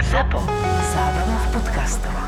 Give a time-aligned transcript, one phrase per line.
[0.00, 0.40] ZAPO.
[0.92, 2.16] Zábrná v podcastov.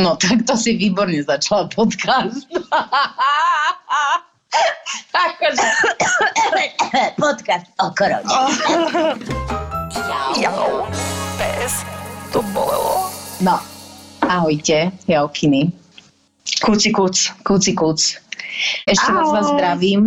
[0.00, 2.48] No tak to si výborne začala podcast.
[5.28, 5.68] akože...
[7.20, 8.24] podcast o korone.
[10.40, 10.88] Jau.
[12.32, 13.12] To bolelo.
[13.44, 13.60] No,
[14.24, 15.68] ahojte, jaukiny.
[16.64, 17.36] Kuci kuc.
[17.44, 18.00] Kuci kuc.
[18.86, 19.56] Ešte raz vás Ahoj.
[19.56, 20.02] zdravím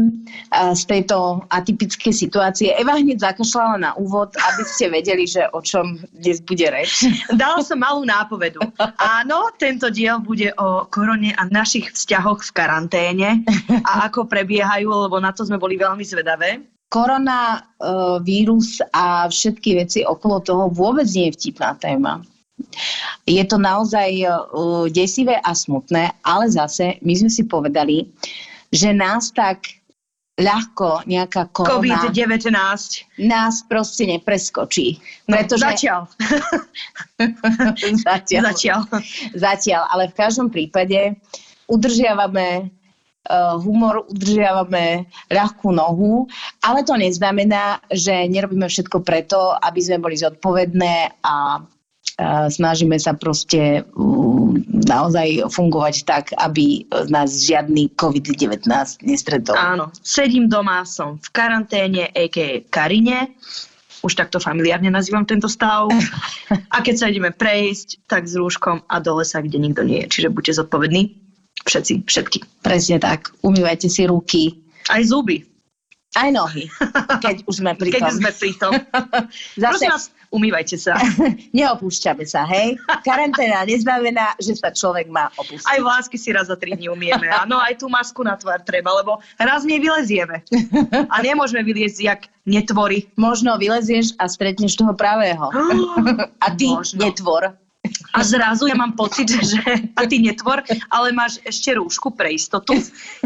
[0.52, 2.76] a z tejto atypickej situácie.
[2.76, 7.08] Eva hneď zakašľala na úvod, aby ste vedeli, že o čom dnes bude reč.
[7.42, 8.60] Dala som malú nápovedu.
[9.00, 13.30] Áno, tento diel bude o korone a našich vzťahoch v karanténe
[13.90, 16.64] a ako prebiehajú, lebo na to sme boli veľmi zvedavé.
[16.94, 17.60] Korona, e,
[18.22, 22.22] vírus a všetky veci okolo toho vôbec nie je vtipná téma.
[23.26, 28.10] Je to naozaj uh, desivé a smutné, ale zase my sme si povedali,
[28.70, 29.84] že nás tak
[30.34, 32.50] ľahko nejaká korona COVID-19.
[33.22, 34.98] nás proste nepreskočí.
[35.30, 35.62] No, Pretože...
[35.62, 36.02] Zatiaľ.
[38.10, 38.42] zatiaľ.
[38.50, 38.80] Zatiaľ.
[39.38, 41.14] Zatiaľ, ale v každom prípade
[41.70, 42.74] udržiavame
[43.30, 46.26] uh, humor, udržiavame ľahkú nohu,
[46.66, 51.62] ale to neznamená, že nerobíme všetko preto, aby sme boli zodpovedné a
[52.50, 54.54] snažíme sa proste uh,
[54.86, 58.70] naozaj fungovať tak, aby nás žiadny COVID-19
[59.02, 59.58] nestretol.
[59.58, 62.62] Áno, sedím doma, som v karanténe, a.k.a.
[62.70, 63.34] Karine.
[64.04, 65.88] Už takto familiárne nazývam tento stav.
[66.76, 70.20] A keď sa ideme prejsť, tak s rúškom a do lesa, kde nikto nie je.
[70.20, 71.16] Čiže buďte zodpovední.
[71.64, 72.44] Všetci, všetky.
[72.60, 73.32] Presne tak.
[73.40, 74.60] Umývajte si ruky,
[74.92, 75.48] Aj zuby,
[76.14, 76.70] aj nohy,
[77.26, 78.16] keď už sme pri keď tom.
[78.22, 78.74] sme pri tom.
[79.62, 80.94] Zase Prosím vás, umývajte sa.
[81.58, 82.78] neopúšťame sa, hej?
[83.02, 85.66] Karanténa neznamená, že sa človek má opustiť.
[85.66, 87.30] Aj vlásky si raz za tri dní umieme.
[87.34, 90.46] Áno, aj tú masku na tvár treba, lebo raz nevylezieme.
[91.10, 93.10] A nemôžeme vyliezť jak netvory.
[93.18, 95.50] Možno vylezieš a stretneš toho pravého.
[96.44, 97.00] A ty Možno.
[97.00, 97.56] netvor.
[98.14, 99.60] A zrazu ja mám pocit, že
[99.98, 102.78] a ty netvor, ale máš ešte rúšku pre istotu.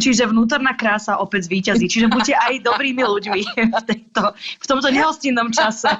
[0.02, 1.86] Čiže vnútorná krása opäť víťazí.
[1.86, 5.92] Čiže buďte aj dobrými ľuďmi v, tejto, v tomto nehostinnom čase.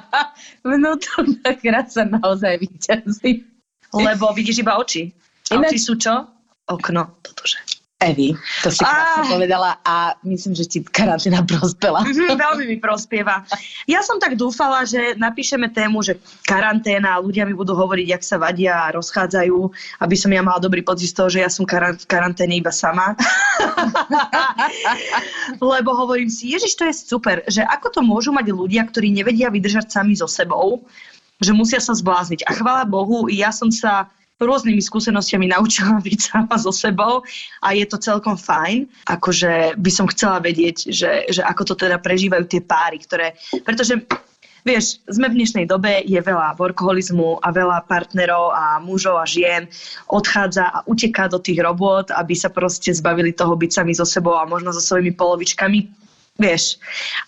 [0.66, 3.46] Vnútorná krása naozaj vyťazí.
[3.94, 5.14] Lebo vidíš iba oči.
[5.54, 6.26] A Ináč- oči sú čo?
[6.68, 7.14] Okno.
[7.24, 7.77] Totože.
[7.98, 8.30] Evi,
[8.62, 9.30] to si krásne Á.
[9.34, 12.06] povedala a myslím, že ti karanténa prospela.
[12.06, 13.42] Mhm, veľmi mi prospieva.
[13.90, 16.14] Ja som tak dúfala, že napíšeme tému, že
[16.46, 19.58] karanténa ľudia mi budú hovoriť, jak sa vadia a rozchádzajú,
[19.98, 23.18] aby som ja mala dobrý pocit z toho, že ja som v karanténe iba sama.
[25.58, 29.50] Lebo hovorím si, Ježiš, to je super, že ako to môžu mať ľudia, ktorí nevedia
[29.50, 30.86] vydržať sami so sebou,
[31.42, 32.46] že musia sa zblázniť.
[32.46, 34.06] A chvála Bohu, ja som sa
[34.46, 37.26] rôznymi skúsenostiami naučila byť sama so sebou
[37.62, 38.86] a je to celkom fajn.
[39.10, 43.34] Akože by som chcela vedieť, že, že ako to teda prežívajú tie páry, ktoré...
[43.66, 44.06] Pretože
[44.66, 49.64] Vieš, sme v dnešnej dobe, je veľa workoholizmu a veľa partnerov a mužov a žien
[50.10, 54.36] odchádza a uteká do tých robôt, aby sa proste zbavili toho byť sami so sebou
[54.36, 55.88] a možno so svojimi polovičkami.
[56.36, 56.82] Vieš,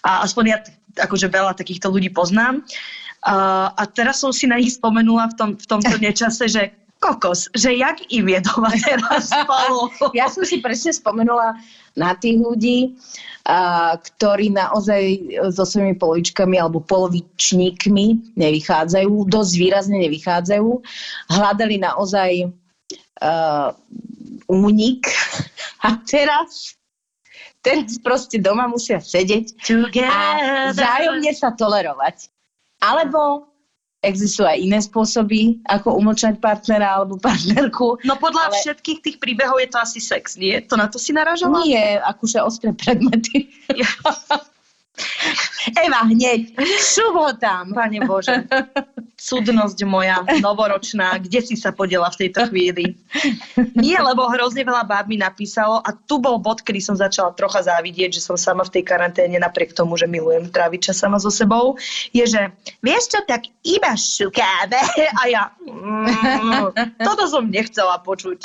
[0.04, 0.58] a aspoň ja
[1.06, 2.66] akože veľa takýchto ľudí poznám.
[3.24, 7.48] A, a teraz som si na nich spomenula v, tom, v tomto nečase, že kokos,
[7.56, 9.88] že jak im je doma teraz spolu.
[10.12, 11.56] Ja som si presne spomenula
[11.96, 12.94] na tých ľudí,
[13.48, 15.02] a, ktorí naozaj
[15.50, 20.68] so svojimi polovičkami alebo polovičníkmi nevychádzajú, dosť výrazne nevychádzajú.
[21.32, 23.72] Hľadali naozaj uh,
[24.46, 25.08] únik
[25.88, 26.76] a teraz
[27.60, 29.52] teraz proste doma musia sedieť
[30.00, 30.16] a
[30.72, 32.32] vzájomne sa tolerovať.
[32.80, 33.49] Alebo
[34.00, 38.00] existujú aj iné spôsoby, ako umlčať partnera alebo partnerku.
[38.08, 40.56] No podľa Ale- všetkých tých príbehov je to asi sex, nie?
[40.72, 41.60] To na to si naražala?
[41.68, 43.52] Nie, akože ostré predmety.
[45.76, 47.76] Eva, hneď, šup ho tam.
[47.76, 48.48] Pane Bože.
[49.20, 52.96] Súdnosť moja, novoročná, kde si sa podela v tejto chvíli?
[53.76, 57.60] Nie, lebo hrozne veľa báb mi napísalo a tu bol bod, kedy som začala trocha
[57.60, 61.28] závidieť, že som sama v tej karanténe napriek tomu, že milujem tráviť čas sama so
[61.28, 61.76] sebou,
[62.16, 62.48] je, že
[62.80, 64.80] vieš čo, tak iba šukáme
[65.20, 68.40] a ja mm, toto som nechcela počuť.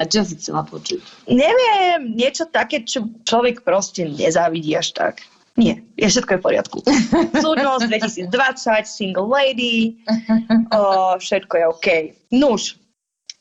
[0.00, 1.28] A čo si chcela počuť?
[1.28, 5.20] Neviem, niečo také, čo človek proste nezávidí až tak.
[5.54, 6.78] Nie, je všetko je v poriadku.
[7.46, 7.86] Súdnosť
[8.26, 8.26] 2020,
[8.90, 10.02] single lady,
[10.74, 11.86] o, všetko je OK.
[12.34, 12.74] Nuž,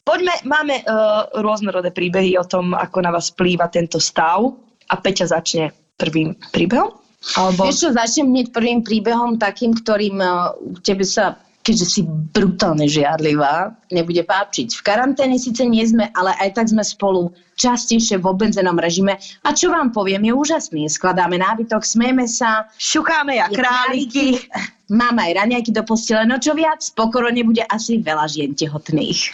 [0.05, 4.45] poďme, máme uh, rôznorodé príbehy o tom, ako na vás vplýva tento stav
[4.89, 6.93] a Peťa začne prvým príbehom.
[7.33, 7.71] Alebo...
[7.73, 10.53] Čo, začnem hneď prvým príbehom takým, ktorým uh,
[10.85, 14.75] tebe sa keďže si brutálne žiarlivá, nebude páčiť.
[14.75, 19.15] V karanténe síce nie sme, ale aj tak sme spolu častejšie v obmedzenom režime.
[19.47, 20.91] A čo vám poviem, je úžasný.
[20.91, 24.43] Skladáme nábytok, smejeme sa, Šukáme jak králiky.
[24.91, 29.31] Máme aj raňajky do postele, no čo viac, po korone bude asi veľa žien tehotných.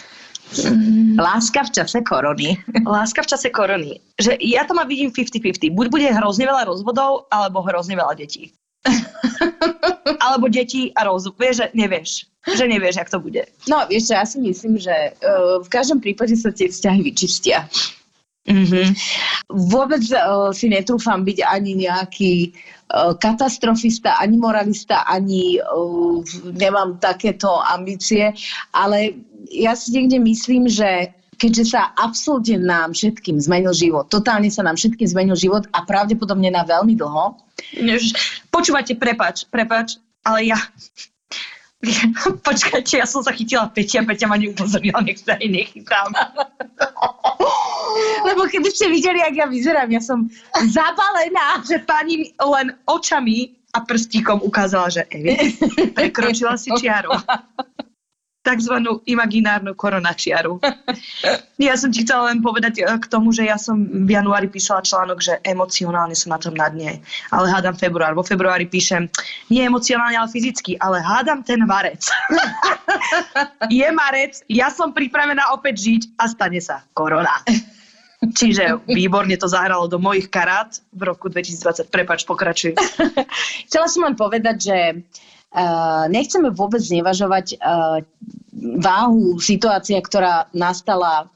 [1.18, 2.58] Láska v čase korony.
[2.82, 4.02] Láska v čase korony.
[4.18, 5.70] Že ja to ma vidím 50-50.
[5.74, 8.50] Buď bude hrozne veľa rozvodov, alebo hrozne veľa detí.
[10.20, 11.36] alebo deti a rozvod.
[11.36, 12.10] Vieš, že nevieš.
[12.48, 13.44] Že nevieš, jak to bude.
[13.68, 17.68] No, vieš čo, ja si myslím, že uh, v každom prípade sa tie vzťahy vyčistia.
[18.48, 18.86] Mm-hmm.
[19.68, 22.56] Vôbec uh, si netrúfam byť ani nejaký
[22.96, 26.24] uh, katastrofista, ani moralista, ani uh,
[26.56, 28.32] nemám takéto ambície,
[28.72, 29.20] ale
[29.52, 34.76] ja si niekde myslím, že keďže sa absolútne nám všetkým zmenil život, totálne sa nám
[34.76, 37.40] všetkým zmenil život a pravdepodobne na veľmi dlho,
[38.50, 40.58] Počúvajte, prepač, prepač, ale ja...
[42.46, 46.12] Počkajte, ja som sa chytila Peťa, Peťa ma neupozornila, nech sa nechytám.
[48.28, 50.28] Lebo keby ste videli, jak ja vyzerám, ja som
[50.68, 51.60] zabalená.
[51.68, 55.54] Že pani len očami a prstíkom ukázala, že Evi,
[55.94, 57.14] prekročila si čiaru.
[58.40, 60.60] Takzvanú imaginárnu koronačiaru.
[61.60, 64.80] Ja som ti chcela len povedať eh, k tomu, že ja som v januári písala
[64.80, 67.04] článok, že emocionálne som na tom na dne.
[67.28, 68.16] Ale hádam február.
[68.16, 69.12] Vo februári píšem,
[69.52, 72.00] nie emocionálne, ale fyzicky, ale hádam ten varec.
[73.68, 77.44] Je marec, ja som pripravená opäť žiť a stane sa korona.
[78.20, 81.92] Čiže výborne to zahralo do mojich karát v roku 2020.
[81.92, 82.72] Prepač, pokračuj.
[83.68, 85.30] Chcela som len povedať, že uh,
[86.06, 87.98] nechceme vôbec znevažovať uh,
[88.78, 91.26] váhu situácia, ktorá nastala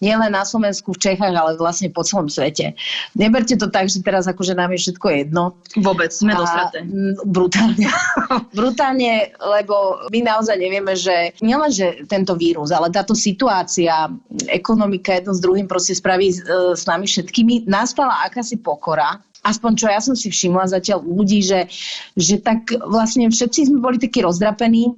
[0.00, 2.72] nielen na Slovensku, v Čechách, ale vlastne po celom svete.
[3.18, 5.58] Neberte to tak, že teraz akože nám je všetko jedno.
[5.82, 6.86] Vôbec, sme dosraté.
[7.26, 7.86] Brutálne.
[8.58, 14.08] brutálne, lebo my naozaj nevieme, že nielen, že tento vírus, ale táto situácia,
[14.48, 16.36] ekonomika jedno s druhým proste spraví e,
[16.78, 17.68] s nami všetkými.
[17.68, 19.18] Nastala akási pokora,
[19.48, 21.66] aspoň čo ja som si všimla zatiaľ ľudí, že,
[22.14, 24.92] že tak vlastne všetci sme boli takí rozdrapení,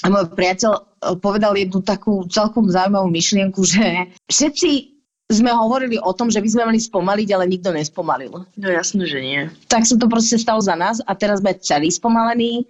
[0.00, 0.82] a môj priateľ e,
[1.20, 4.96] povedal jednu takú celkom zaujímavú myšlienku, že všetci
[5.30, 8.34] sme hovorili o tom, že by sme mali spomaliť, ale nikto nespomalil.
[8.58, 9.40] No jasné, že nie.
[9.70, 12.66] Tak sa to proste stalo za nás a teraz sme celý spomalení,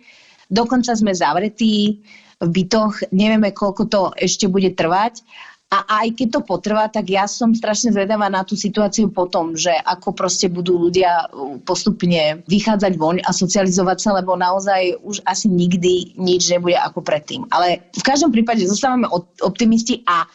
[0.52, 2.04] dokonca sme zavretí
[2.40, 5.24] v bytoch, nevieme, koľko to ešte bude trvať.
[5.70, 9.70] A aj keď to potrvá, tak ja som strašne zvedavá na tú situáciu potom, že
[9.70, 15.46] ako proste budú ľudia uh, postupne vychádzať von a socializovať sa, lebo naozaj už asi
[15.46, 17.46] nikdy nič nebude ako predtým.
[17.54, 20.26] Ale v každom prípade zostávame op- optimisti a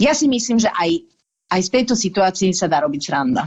[0.00, 1.04] ja si myslím, že aj,
[1.52, 3.44] aj z tejto situácii sa dá robiť sranda.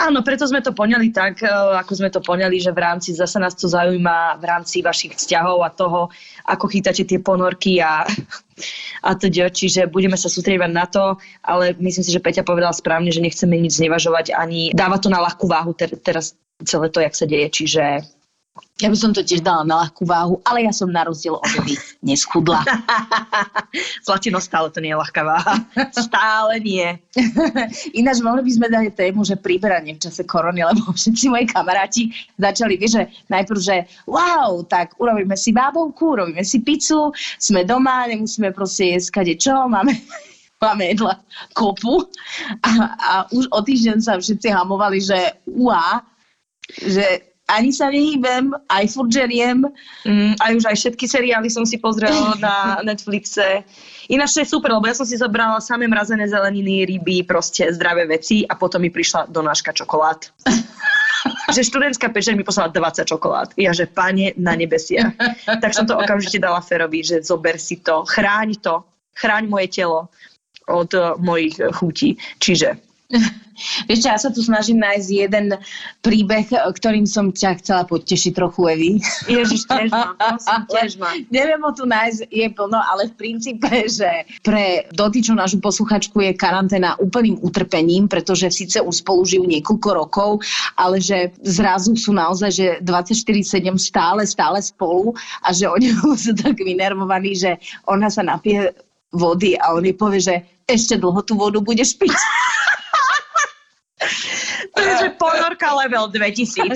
[0.00, 3.36] Áno, preto sme to poňali tak, e, ako sme to poňali, že v rámci, zase
[3.36, 6.08] nás to zaujíma v rámci vašich vzťahov a toho,
[6.48, 8.08] ako chytáte tie ponorky a,
[9.08, 13.12] a teda, čiže budeme sa sústredievať na to, ale myslím si, že Peťa povedala správne,
[13.12, 16.32] že nechceme nič znevažovať ani dávať to na ľahkú váhu ter, teraz
[16.64, 17.84] celé to, jak sa deje, čiže
[18.80, 21.44] Ja by som to tiež dala na ľahkú váhu, ale ja som na rozdiel od
[21.52, 22.64] Evy neschudla.
[24.08, 25.60] Zlatino stále to nie je ľahká váha.
[25.92, 26.88] Stále nie.
[28.00, 32.02] Ináč mohli by sme dať tému, že priberanie v čase korony, lebo všetci moji kamaráti
[32.40, 33.76] začali, vieš, že najprv, že
[34.08, 39.68] wow, tak urobíme si bábovku, urobíme si pizzu, sme doma, nemusíme proste jesť kade čo,
[39.68, 39.92] máme
[40.60, 41.16] máme jedla
[41.56, 42.04] kopu
[42.60, 42.70] a,
[43.00, 46.04] a už o týždeň sa všetci hamovali, že uá,
[46.84, 49.66] že ani sa nehýbem, aj furt žeriem.
[50.06, 52.54] Mm, aj už aj všetky seriály som si pozrela na
[52.88, 53.66] Netflixe.
[54.10, 58.06] Ináč to je super, lebo ja som si zobrala samé mrazené zeleniny, ryby, proste zdravé
[58.06, 60.30] veci a potom mi prišla donáška čokolád.
[61.54, 63.48] že študentská pečeň mi poslala 20 čokolád.
[63.58, 65.12] Ja, že pane na nebesia.
[65.46, 68.82] tak som to okamžite dala Ferovi, že zober si to, chráň to,
[69.18, 70.08] chráň moje telo
[70.70, 72.14] od uh, mojich chutí.
[72.38, 72.89] Čiže
[73.88, 75.52] Vieš ja sa tu snažím nájsť jeden
[76.00, 78.92] príbeh, ktorým som ťa chcela potešiť trochu, Evi.
[79.36, 81.10] Ježiš, tiež prosím, tiež ma.
[81.28, 83.68] Neviem ho tu nájsť, je plno, ale v princípe,
[84.00, 89.88] že pre dotyčnú našu posluchačku je karanténa úplným utrpením, pretože síce už spolu žijú niekoľko
[89.92, 90.30] rokov,
[90.78, 95.12] ale že zrazu sú naozaj, že 24-7 stále, stále spolu
[95.44, 98.72] a že oni sú tak vynervovaní, že ona sa napije
[99.10, 100.34] vody a on jej povie, že
[100.70, 102.14] ešte dlho tú vodu budeš piť.
[104.74, 106.72] To je, že ponorka level 2000.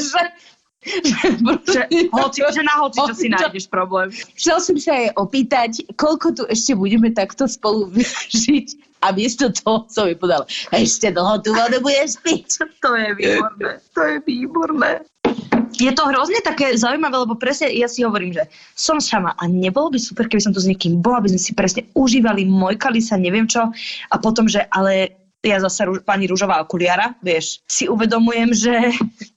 [0.84, 1.80] že,
[2.12, 4.12] hoci, že na hoci, čo si nájdeš problém.
[4.36, 7.88] Chcel som sa jej opýtať, koľko tu ešte budeme takto spolu
[8.44, 12.68] žiť a miesto toho som jej podala, ešte dlho tú vodu budeš piť.
[12.84, 14.90] To je výborné, to je výborné.
[15.74, 18.44] je to hrozne také zaujímavé, lebo presne ja si hovorím, že
[18.76, 21.52] som sama a nebolo by super, keby som to s niekým bola, aby sme si
[21.56, 23.72] presne užívali, mojkali sa, neviem čo.
[24.12, 28.74] A potom, že ale ja zase pani rúžová okuliara, vieš, si uvedomujem, že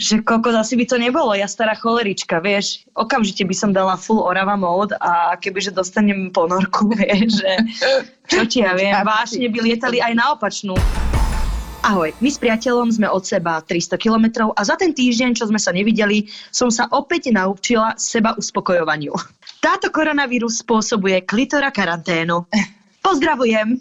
[0.00, 4.24] že kokos asi by to nebolo, ja stará cholerička, vieš, okamžite by som dala full
[4.24, 7.50] orava mód a kebyže dostanem ponorku, vieš, že
[8.26, 10.74] čo ti ja viem, vášne by lietali aj na opačnú.
[11.80, 15.56] Ahoj, my s priateľom sme od seba 300 kilometrov a za ten týždeň, čo sme
[15.56, 19.16] sa nevideli, som sa opäť naučila seba uspokojovaniu.
[19.64, 22.44] Táto koronavírus spôsobuje klitora karanténu.
[23.00, 23.80] Pozdravujem.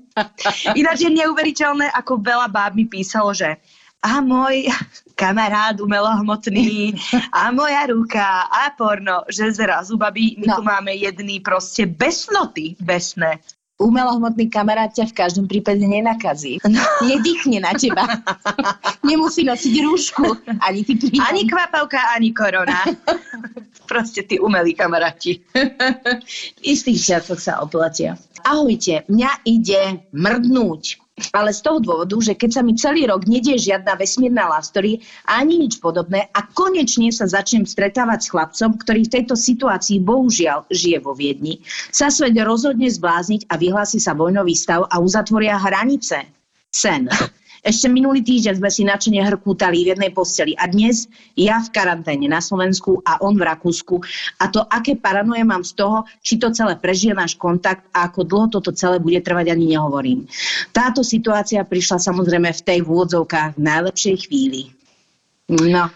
[0.79, 3.59] Ináč je neuveriteľné, ako veľa báb mi písalo, že
[3.99, 4.71] a môj
[5.19, 6.95] kamarád umelohmotný
[7.35, 10.55] a moja ruka a porno, že zrazu, babi, my no.
[10.55, 13.43] tu máme jedný proste besnoty besné
[13.79, 16.59] umelohmotný kamarát ťa v každom prípade nenakazí.
[16.67, 16.83] No.
[17.09, 18.05] Nedýchne na teba.
[19.07, 20.24] Nemusí nosiť rúšku.
[20.59, 21.24] Ani ty príjom.
[21.24, 22.83] Ani kvapavka, ani korona.
[23.89, 25.41] Proste tí umelí kamaráti.
[25.50, 28.21] v istých časoch sa oplatia.
[28.45, 33.59] Ahojte, mňa ide mrdnúť ale z toho dôvodu, že keď sa mi celý rok nedie
[33.59, 34.71] žiadna vesmírna love
[35.27, 40.69] ani nič podobné a konečne sa začnem stretávať s chlapcom, ktorý v tejto situácii bohužiaľ
[40.71, 41.61] žije vo Viedni,
[41.91, 46.38] sa svet rozhodne zblázniť a vyhlási sa vojnový stav a uzatvoria hranice.
[46.69, 47.09] Sen.
[47.59, 52.31] Ešte minulý týždeň sme si načene hrkútali v jednej posteli a dnes ja v karanténe
[52.31, 53.99] na Slovensku a on v Rakúsku
[54.39, 58.23] a to, aké paranoje mám z toho, či to celé prežije náš kontakt a ako
[58.23, 60.23] dlho toto celé bude trvať, ani nehovorím.
[60.71, 64.71] Táto situácia prišla samozrejme v tej vôdzovkách v najlepšej chvíli.
[65.51, 65.91] No.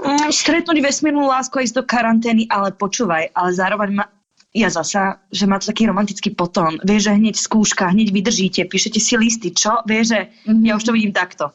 [0.00, 4.04] Mm, stretnúť vesmírnu lásku a ísť do karantény, ale počúvaj, ale zároveň ma
[4.50, 6.74] ja zasa, že má to taký romantický potom.
[6.82, 9.78] Vieš, že hneď skúška, hneď vydržíte, píšete si listy, čo?
[9.86, 10.66] Vieš, že mm-hmm.
[10.66, 11.54] ja už to vidím takto.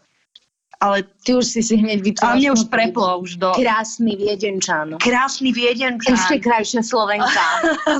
[0.79, 2.31] Ale ty už si si hneď vytvoril.
[2.35, 3.51] Ale mne už preplo už do...
[3.55, 4.99] Krásny viedenčan.
[4.99, 6.13] Krásny viedenčan.
[6.19, 7.45] Ešte krajšia Slovenka.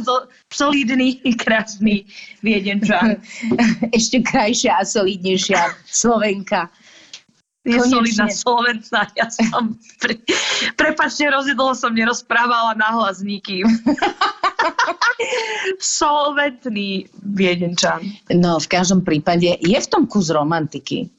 [0.52, 2.04] solidný, krásny
[2.44, 3.20] viedenčan.
[3.98, 6.68] Ešte krajšia a solidnejšia Slovenka.
[7.66, 9.10] Je solidná Slovenca.
[9.20, 9.74] Ja som...
[9.98, 10.14] Pre...
[10.78, 13.66] Prepačte, rozjedlo som nerozprávala nahlas nikým.
[15.82, 18.06] Solventný viedenčan.
[18.30, 21.10] No, v každom prípade je v tom kus romantiky.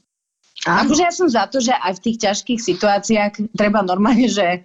[0.64, 0.88] Áno.
[0.88, 4.62] Akože ja som za to, že aj v tých ťažkých situáciách treba normálne, že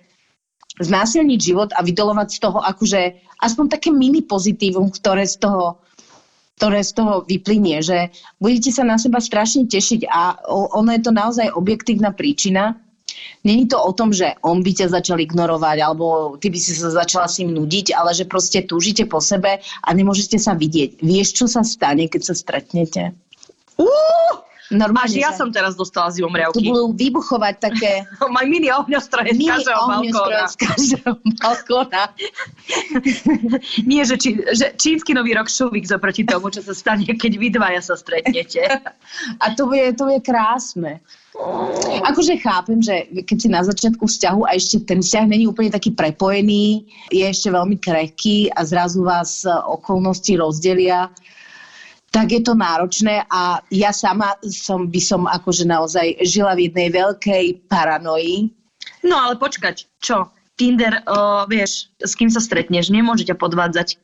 [0.80, 3.02] znásilniť život a vydolovať z toho akože
[3.44, 5.84] aspoň také mini pozitívum, ktoré z toho
[6.58, 11.12] ktoré z toho vyplynie, že budete sa na seba strašne tešiť a ono je to
[11.14, 12.78] naozaj objektívna príčina,
[13.44, 16.94] Není to o tom, že on by ťa začal ignorovať, alebo ty by si sa
[16.94, 21.02] začala s ním nudiť, ale že proste túžite po sebe a nemôžete sa vidieť.
[21.02, 23.18] Vieš, čo sa stane, keď sa stretnete?
[23.82, 24.51] Uh!
[24.72, 26.64] Normálne, Až ja som teraz dostala zimom riavky.
[26.64, 28.08] Tu budú vybuchovať také...
[28.36, 30.44] Maj mini ohňostroje z každého balkóna.
[30.48, 31.12] z každého
[31.44, 32.04] balkóna.
[33.92, 37.48] Nie, že, či, že čínsky nový rok šuvik zoproti tomu, čo sa stane, keď vy
[37.52, 38.64] dvaja sa stretnete.
[39.44, 41.04] A to je, to je krásne.
[42.08, 45.96] Akože chápem, že keď si na začiatku vzťahu a ešte ten vzťah není úplne taký
[45.96, 51.08] prepojený, je ešte veľmi krehký a zrazu vás okolnosti rozdelia,
[52.12, 56.92] tak je to náročné a ja sama som, by som akože naozaj žila v jednej
[56.92, 58.52] veľkej paranoji.
[59.08, 60.28] No ale počkať, čo?
[60.60, 63.96] Tinder, uh, vieš, s kým sa stretneš, nemôže ťa podvádzať.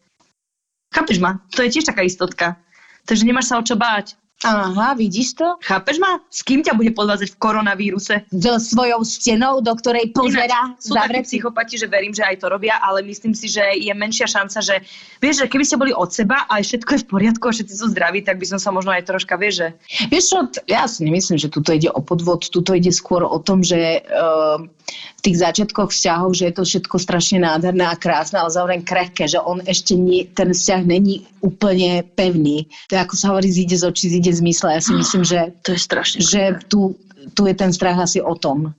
[0.96, 1.44] Chápeš ma?
[1.54, 2.56] To je tiež taká istotka.
[3.04, 4.16] Takže nemáš sa o čo báť.
[4.46, 5.58] Aha, vidíš to?
[5.66, 6.22] Chápeš ma?
[6.30, 8.22] S kým ťa bude podvádzať v koronavíruse?
[8.30, 12.78] So svojou stenou, do ktorej pozera Sú takí psychopati, že verím, že aj to robia,
[12.78, 14.86] ale myslím si, že je menšia šanca, že
[15.18, 17.90] vieš, že keby ste boli od seba a všetko je v poriadku a všetci sú
[17.90, 19.68] zdraví, tak by som sa možno aj troška, vieš, že...
[20.14, 20.38] Vieš čo,
[20.70, 24.62] ja si nemyslím, že tuto ide o podvod, tuto ide skôr o tom, že uh,
[25.18, 29.26] v tých začiatkoch vzťahov, že je to všetko strašne nádherné a krásne, ale zároveň krehké,
[29.26, 32.70] že on ešte nie, ten vzťah není úplne pevný.
[32.94, 34.78] To ako sa hovorí, zíde z očí, zíde z mysle.
[34.78, 36.94] Ja si myslím, že, to je strašne že tu,
[37.34, 38.78] tu je ten strach asi o tom.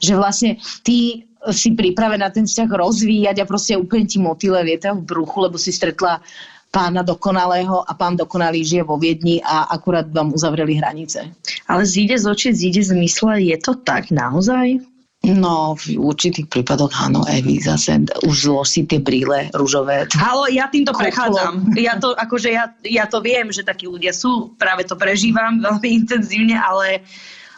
[0.00, 0.50] Že vlastne
[0.82, 5.60] ty si pripravená ten vzťah rozvíjať a proste úplne ti motýle lietajú v bruchu, lebo
[5.60, 6.24] si stretla
[6.72, 11.30] pána dokonalého a pán dokonalý žije vo Viedni a akurát vám uzavreli hranice.
[11.68, 14.93] Ale zíde z očí, zíde z mysle, je to tak naozaj?
[15.24, 20.04] No, v určitých prípadoch áno, Evi, zase už zlož si tie brýle rúžové.
[20.12, 21.72] Halo, ja týmto prechádzam.
[21.80, 26.04] Ja to, akože ja, ja to viem, že takí ľudia sú, práve to prežívam veľmi
[26.04, 27.00] intenzívne, ale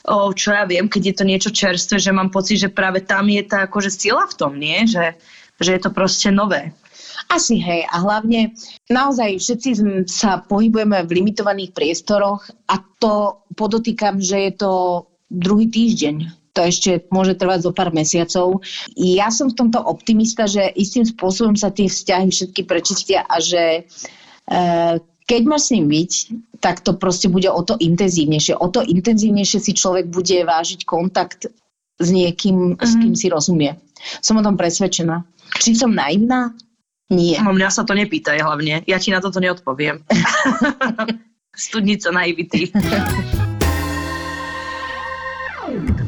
[0.06, 3.26] o, čo ja viem, keď je to niečo čerstvé, že mám pocit, že práve tam
[3.26, 4.87] je tá akože sila v tom, nie?
[4.87, 5.18] Že,
[5.58, 6.70] že je to proste nové.
[7.26, 8.54] Asi hej a hlavne
[8.87, 9.70] naozaj všetci
[10.06, 14.73] sa pohybujeme v limitovaných priestoroch a to podotýkam, že je to
[15.26, 18.65] druhý týždeň to ešte môže trvať zo pár mesiacov.
[18.97, 23.85] Ja som v tomto optimista, že istým spôsobom sa tie vzťahy všetky prečistia a že
[23.85, 24.61] e,
[25.29, 26.13] keď máš s ním byť,
[26.65, 28.57] tak to proste bude o to intenzívnejšie.
[28.57, 31.53] O to intenzívnejšie si človek bude vážiť kontakt
[32.01, 32.81] s niekým, mm.
[32.81, 33.77] s kým si rozumie.
[34.25, 35.21] Som o tom presvedčená.
[35.61, 36.57] Či som naivná?
[37.13, 37.39] Nie.
[37.45, 38.83] No, mňa sa to nepýtaj hlavne.
[38.89, 40.03] Ja ti na toto neodpoviem.
[41.55, 42.73] Studnica naivity.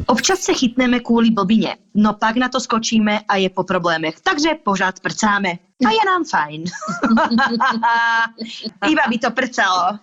[0.09, 4.49] Občas se chytneme kvůli blbině, no pak na to skočíme a je po problémech, takže
[4.65, 5.49] pořád prcáme.
[5.87, 6.65] A je nám fajn.
[8.91, 9.99] Iba by to prcalo.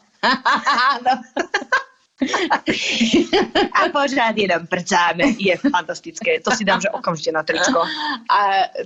[3.74, 5.24] A pořád jenom prcáme.
[5.38, 6.40] Je fantastické.
[6.40, 7.84] To si dám, že okamžite na tričko.
[8.30, 8.40] A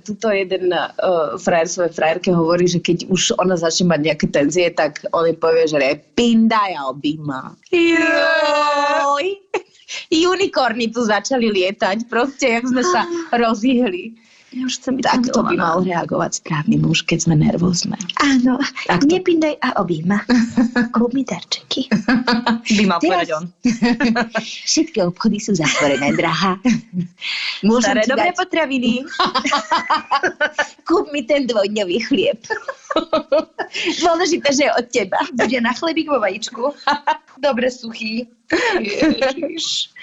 [0.06, 4.72] tuto jeden uh, frajer svojej frajerke hovorí, že keď už ona začne mať nejaké tenzie,
[4.72, 7.54] tak on jej povie, že je pinda ja objíma.
[7.70, 9.26] Joj.
[10.12, 14.14] Unikorny tu začali lietať, proste, jak sme sa rozihli.
[14.50, 17.94] Ja už chcem byť Tak to by mal reagovať správny muž, keď sme nervózne.
[18.18, 18.58] Áno,
[18.90, 20.26] Tak to- nepindaj a objíma.
[20.98, 21.86] Kúp mi darčeky.
[22.82, 23.46] By mal povedať on.
[24.70, 26.58] Všetky obchody sú zatvorené, drahá.
[27.62, 28.92] Môžem Staré dobré dať, potraviny.
[30.82, 32.42] kúp mi ten dvojdňový chlieb.
[34.04, 35.20] Dôležité, že je od teba.
[35.36, 36.74] Bude na chlebík vo vajíčku.
[37.46, 38.28] Dobre suchý.
[38.82, 39.94] Ježiš.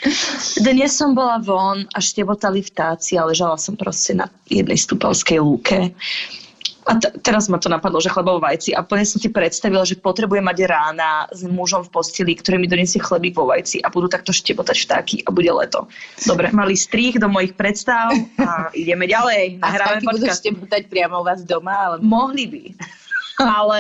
[0.63, 5.91] Dnes som bola von a štebotali vtáci a ležala som proste na jednej stupalskej lúke.
[6.87, 9.83] A t- teraz ma to napadlo, že chleba vo vajci a plne som si predstavila,
[9.83, 13.91] že potrebujem mať rána s mužom v posteli, ktorý mi donesie chlebík vo vajci a
[13.91, 15.91] budú takto štebotať vtáky a bude leto.
[16.23, 19.59] Dobre, malý strých do mojich predstav a ideme ďalej.
[19.63, 21.97] A vtáky budú štebotať priamo u vás doma, ale...
[22.07, 22.63] Mohli by.
[23.37, 23.79] Ale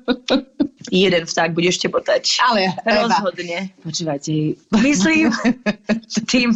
[0.92, 2.38] jeden vták bude štebotať.
[2.46, 3.74] Ale, Rozhodne.
[3.82, 5.34] počúvajte, Myslím
[6.32, 6.54] tým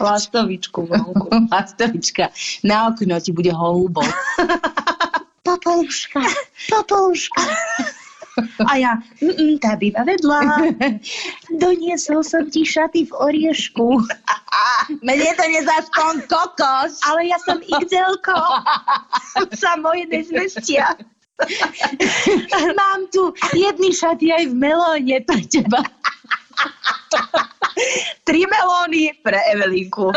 [0.00, 1.28] lastovičku vonku.
[1.52, 2.28] Lastovička,
[2.62, 4.00] na okno ti bude holúbo.
[5.44, 6.24] Popoluška,
[6.72, 7.42] popoluška.
[8.70, 10.74] A ja, mm, tá býva vedľa.
[11.54, 14.02] Doniesol som ti šaty v oriešku.
[15.06, 16.98] Mne to nezaspoň kokos.
[17.06, 18.34] Ale ja som XL-ko.
[19.54, 20.98] Sa moje nezmestia.
[22.74, 25.82] Mám tu jedny šaty aj v melóne pre teba.
[28.28, 30.08] Tri melóny pre Evelinku.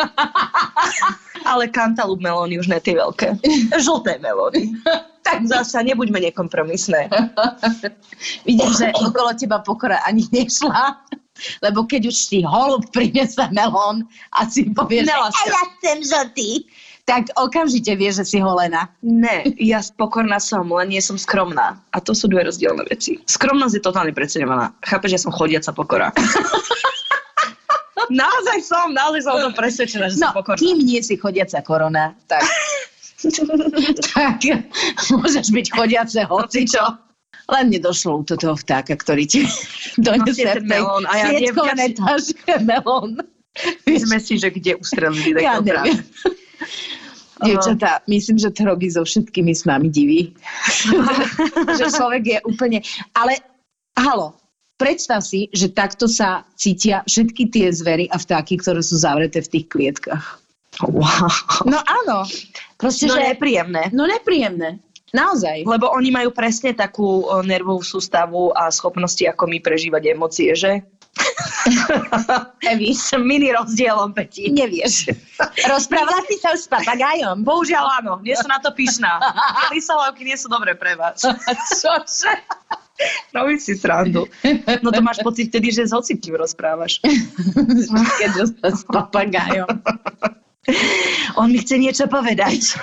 [1.49, 3.39] Ale kantalup melóny už ne tie veľké.
[3.79, 4.75] Žlté melóny.
[5.23, 7.07] Tak zasa nebuďme nekompromisné.
[8.43, 10.99] Vidím, že okolo teba pokora ani nešla.
[11.61, 15.45] Lebo keď už ti holub prinese melón a si povie, že Nela sa.
[15.45, 16.49] ja chcem žltý,
[17.07, 18.91] tak okamžite vieš, že si holená.
[18.99, 21.79] Ne, ja pokorná som, len nie som skromná.
[21.89, 23.15] A to sú dve rozdielne veci.
[23.23, 24.75] Skromnosť je totálne preceňovaná.
[24.83, 26.11] Chápeš, ja som chodiaca pokora.
[28.11, 30.59] naozaj som, naozaj som o tom presvedčená, že No, som pokorná.
[30.59, 32.43] kým nie si chodiaca korona, tak,
[34.09, 34.39] tak
[35.09, 36.83] môžeš byť chodiace hocičo.
[37.47, 39.47] Len nedošlo to toho vtáka, ktorý ti
[39.97, 43.23] donese v tej melón a ja nevďačne- taške melón.
[43.87, 45.87] Sme si, že kde ustrelili Ja tentokrát.
[45.87, 46.03] neviem.
[47.43, 50.33] Dievčatá, myslím, že to robí so všetkými s nami divy.
[51.79, 52.79] že človek je úplne...
[53.13, 53.37] Ale,
[53.97, 54.33] halo,
[54.81, 59.51] predstav si, že takto sa cítia všetky tie zvery a vtáky, ktoré sú zavreté v
[59.53, 60.41] tých klietkach.
[60.85, 61.65] Wow.
[61.65, 62.25] No áno.
[62.77, 63.33] Proste, No že...
[63.33, 63.89] nepríjemné.
[63.93, 64.77] No nepríjemné.
[65.15, 65.63] Naozaj.
[65.63, 70.83] Lebo oni majú presne takú o, nervovú sústavu a schopnosti, ako my prežívať emócie, že?
[72.97, 74.51] S mini rozdielom, Peti.
[74.51, 75.11] nevieš.
[75.67, 77.43] Rozprávala si sa už s papagájom?
[77.43, 79.19] Bohužiaľ áno, nie som na to pyšná.
[79.73, 81.21] Lisolavky nie sú dobré pre vás.
[81.81, 82.33] Čože?
[83.29, 84.25] Robím si srandu.
[84.81, 86.97] No to máš pocit vtedy, že s hocikým rozprávaš.
[88.17, 88.31] Keď
[88.73, 89.69] s papagájom.
[91.37, 92.73] On mi chce niečo povedať.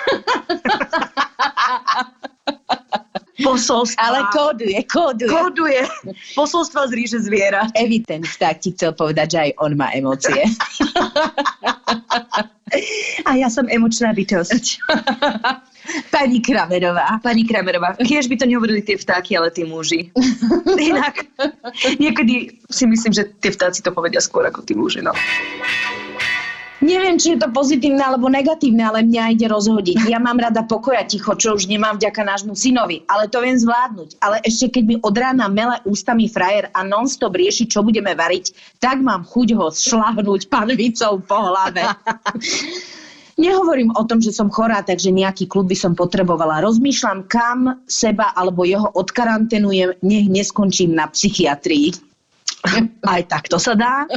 [3.43, 3.99] Posolstva.
[3.99, 5.31] Ale kóduje, kóduje.
[5.31, 5.81] Kóduje.
[6.39, 7.67] Posolstva z ríže zviera.
[7.75, 10.47] Evi, ten vták ti chcel povedať, že aj on má emócie.
[13.27, 14.79] A ja som emočná bytosť.
[16.09, 17.21] Pani Kramerová.
[17.21, 20.09] Pani Kramerová, tiež by to nehovorili tie vtáky, ale tí muži.
[20.79, 21.29] Inak,
[22.01, 25.13] niekedy si myslím, že tie vtáci to povedia skôr ako tí muži, no.
[26.83, 30.11] Neviem, či je to pozitívne alebo negatívne, ale mňa ide rozhodiť.
[30.11, 34.19] Ja mám rada pokoja ticho, čo už nemám vďaka nášmu synovi, ale to viem zvládnuť.
[34.19, 38.51] Ale ešte keď mi od rána mele ústami frajer a non-stop rieši, čo budeme variť,
[38.83, 41.87] tak mám chuť ho šlahnúť panvicou po hlave.
[43.35, 46.63] Nehovorím o tom, že som chorá, takže nejaký klub by som potrebovala.
[46.63, 51.91] Rozmýšľam, kam seba alebo jeho odkarantenujem, nech neskončím na psychiatrii.
[53.11, 54.07] Aj takto sa dá.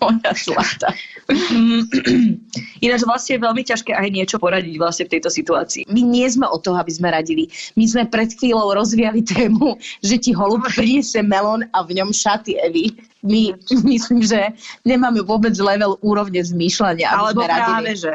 [0.00, 0.90] Moja zlata.
[2.84, 5.86] Ináč vlastne je veľmi ťažké aj niečo poradiť vlastne v tejto situácii.
[5.92, 7.52] My nie sme o toho, aby sme radili.
[7.76, 12.56] My sme pred chvíľou rozvíjali tému, že ti holub priniesie melón a v ňom šaty
[12.58, 12.96] Evy.
[13.20, 13.52] My
[13.92, 14.56] myslím, že
[14.88, 17.12] nemáme vôbec level úrovne zmýšľania.
[17.12, 18.12] Alebo práve, že.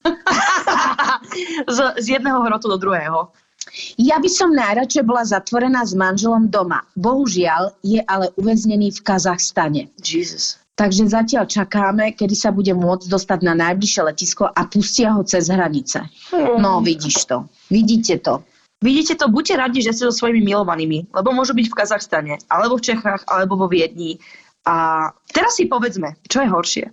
[1.76, 3.28] z, z jedného hrotu do druhého.
[4.00, 6.82] Ja by som najradšej bola zatvorená s manželom doma.
[6.96, 9.92] Bohužiaľ je ale uväznený v Kazachstane.
[10.00, 10.58] Jesus.
[10.80, 15.52] Takže zatiaľ čakáme, kedy sa bude môcť dostať na najbližšie letisko a pustia ho cez
[15.52, 16.08] hranice.
[16.32, 17.52] No, vidíš to.
[17.68, 18.40] Vidíte to.
[18.80, 22.80] Vidíte to, buďte radi, že ste so svojimi milovanými, lebo môžu byť v Kazachstane, alebo
[22.80, 24.16] v Čechách, alebo vo Viedni.
[24.64, 26.86] A teraz si povedzme, čo je horšie.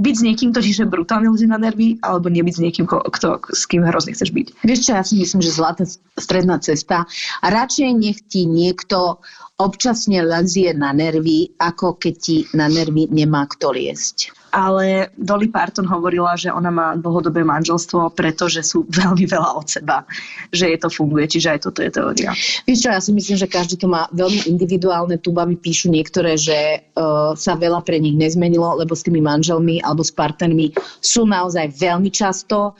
[0.00, 3.68] Byť s niekým, kto že brutálne ľudí na nervy, alebo nebyť s niekým, kto, s
[3.68, 4.64] kým hrozne chceš byť.
[4.64, 5.84] Vieš čo, ja si myslím, že zlatá
[6.16, 7.04] stredná cesta.
[7.44, 9.20] A radšej nech ti niekto
[9.58, 14.30] občasne lezie na nervy, ako keď ti na nervy nemá kto liesť.
[14.48, 20.06] Ale Dolly Parton hovorila, že ona má dlhodobé manželstvo, pretože sú veľmi veľa od seba,
[20.54, 22.32] že je to funguje, čiže aj toto je teória.
[22.64, 25.18] Vieš čo, ja si myslím, že každý to má veľmi individuálne.
[25.20, 29.82] Tu baby píšu niektoré, že uh, sa veľa pre nich nezmenilo, lebo s tými manželmi
[29.82, 32.78] alebo s partnermi sú naozaj veľmi často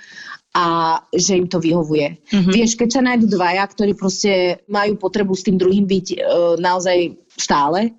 [0.56, 2.18] a že im to vyhovuje.
[2.32, 2.50] Mhm.
[2.52, 6.18] Vieš, keď sa nájdú dvaja, ktorí proste majú potrebu s tým druhým byť uh,
[6.56, 7.92] naozaj stále,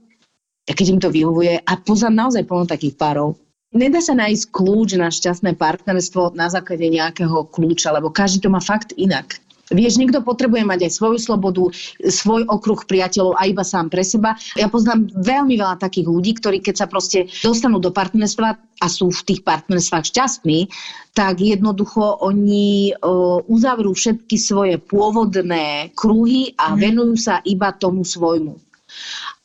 [0.69, 3.37] a keď im to vyhovuje, a poznám naozaj plno takých párov,
[3.69, 8.57] Nedá sa nájsť kľúč na šťastné partnerstvo na základe nejakého kľúča, lebo každý to má
[8.57, 9.37] fakt inak.
[9.69, 11.63] Vieš, niekto potrebuje mať aj svoju slobodu,
[12.01, 14.33] svoj okruh priateľov a iba sám pre seba.
[14.57, 19.13] Ja poznám veľmi veľa takých ľudí, ktorí keď sa proste dostanú do partnerstva a sú
[19.13, 20.71] v tých partnerstvách šťastní,
[21.13, 28.55] tak jednoducho oni uh, uzavrú všetky svoje pôvodné kruhy a venujú sa iba tomu svojmu.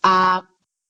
[0.05, 0.41] A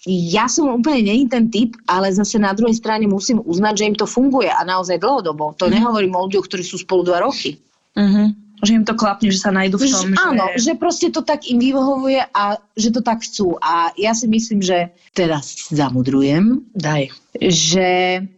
[0.05, 3.97] ja som úplne není ten typ, ale zase na druhej strane musím uznať, že im
[3.97, 5.57] to funguje a naozaj dlhodobo.
[5.57, 7.57] To nehovorím o ľuďoch, ktorí sú spolu dva roky.
[7.97, 8.37] Uh-huh.
[8.65, 10.65] Že im to klapne, že sa nájdu v tom, Že, áno, že...
[10.65, 13.61] že proste to tak im vyhovuje a že to tak chcú.
[13.61, 17.13] A ja si myslím, že teraz zamudrujem, Daj.
[17.39, 17.89] že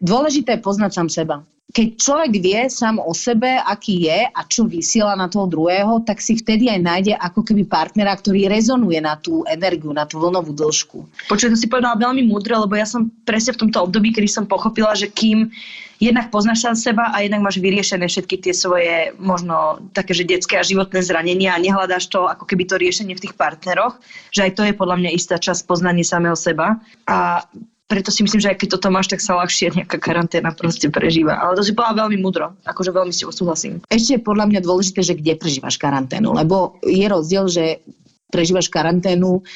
[0.03, 1.37] dôležité je poznať sám seba.
[1.67, 6.25] Keď človek vie sám o sebe, aký je a čo vysiela na toho druhého, tak
[6.25, 10.57] si vtedy aj nájde ako keby partnera, ktorý rezonuje na tú energiu, na tú vlnovú
[10.57, 11.05] dĺžku.
[11.29, 14.49] Počuj, to si povedala veľmi múdre, lebo ja som presne v tomto období, kedy som
[14.49, 15.53] pochopila, že kým
[16.01, 20.61] jednak poznáš sám seba a jednak máš vyriešené všetky tie svoje možno také, že detské
[20.61, 23.97] a životné zranenia a nehľadáš to ako keby to riešenie v tých partneroch,
[24.33, 26.81] že aj to je podľa mňa istá časť poznanie samého seba.
[27.09, 27.45] A
[27.87, 31.39] preto si myslím, že aj keď toto máš, tak sa ľahšie nejaká karanténa proste prežíva.
[31.39, 33.79] Ale to si bola veľmi múdro, akože veľmi s tebou súhlasím.
[33.87, 37.65] Ešte je podľa mňa dôležité, že kde prežívaš karanténu, lebo je rozdiel, že
[38.35, 39.47] prežívaš karanténu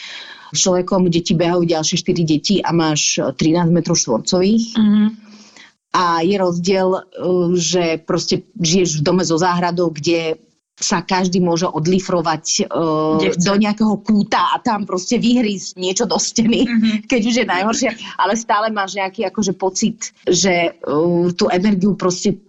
[0.55, 4.79] človekom, kde ti behajú ďalšie 4 deti a máš 13 metrov štvorcových.
[4.79, 5.29] Mm-hmm.
[5.90, 10.38] A je rozdiel, uh, že proste žiješ v dome so záhradou, kde
[10.81, 16.64] sa každý môže odlifrovať uh, do nejakého kúta a tam proste vyhrísť niečo do steny,
[16.64, 16.90] Mhm.
[17.11, 22.40] keď už je najhoršie, ale stále máš nejaký akože pocit, že uh, tú energiu proste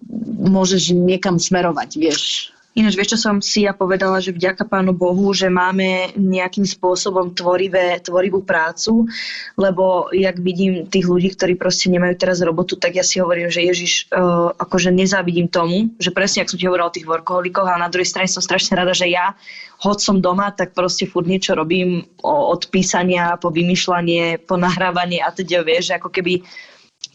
[0.41, 2.55] môžeš niekam smerovať, vieš.
[2.71, 7.35] Ináč vieš, čo som si ja povedala, že vďaka Pánu Bohu, že máme nejakým spôsobom
[7.35, 9.11] tvorivé, tvorivú prácu,
[9.59, 13.67] lebo jak vidím tých ľudí, ktorí proste nemajú teraz robotu, tak ja si hovorím, že
[13.67, 17.75] Ježiš, uh, akože nezávidím tomu, že presne, ak som ti hovorila o tých workoholikoch, a
[17.75, 19.35] na druhej strane som strašne rada, že ja,
[19.83, 25.27] hoď som doma, tak proste furt niečo robím od písania po vymýšľanie, po nahrávanie a
[25.35, 26.39] teda vieš, že ako keby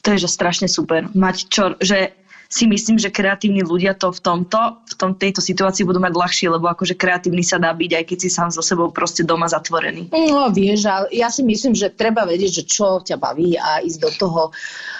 [0.04, 1.08] to je že strašne super.
[1.14, 2.14] Mať čo, že
[2.46, 6.46] si myslím, že kreatívni ľudia to v tomto, v tom, tejto situácii budú mať ľahšie,
[6.46, 10.14] lebo akože kreatívny sa dá byť, aj keď si sám so sebou proste doma zatvorený.
[10.14, 13.98] No vieš, ale ja si myslím, že treba vedieť, že čo ťa baví a ísť
[13.98, 14.42] do toho.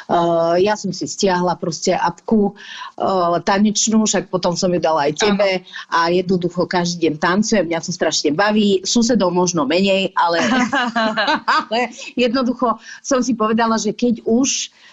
[0.06, 5.18] Uh, ja som si stiahla proste apku uh, tanečnú, však potom som ju dala aj
[5.18, 10.46] tebe a jednoducho každý deň tancujem, mňa to strašne baví, susedov možno menej, ale,
[11.58, 14.86] ale jednoducho som si povedala, že keď už uh,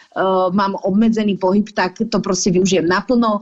[0.54, 3.42] mám obmedzený pohyb, tak to proste využijem naplno.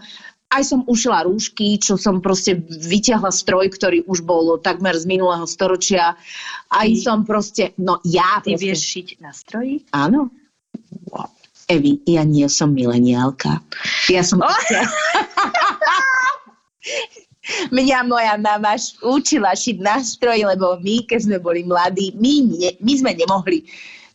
[0.52, 5.48] Aj som ušila rúšky, čo som proste vyťahla stroj, ktorý už bol takmer z minulého
[5.48, 6.20] storočia.
[6.68, 9.88] Aj Ty- som proste, no ja Ty proste, vieš šiť na stroji?
[9.96, 10.28] Áno.
[11.08, 11.32] Wow.
[11.72, 13.64] Evi, ja nie som mileniálka.
[14.12, 14.44] Ja som...
[17.72, 18.76] Mňa moja mama
[19.08, 23.64] učila šiť nástroj, lebo my, keď sme boli mladí, my, ne, my sme nemohli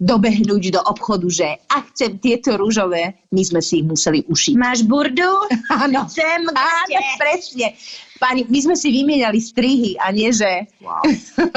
[0.00, 4.54] dobehnúť do obchodu, že a chcem tieto rúžové, my sme si ich museli ušiť.
[4.56, 5.48] Máš burdu?
[5.82, 7.76] Áno, Chcem áno, presne.
[8.16, 11.04] Pani, my sme si vymieniali strihy a nie, že Wow.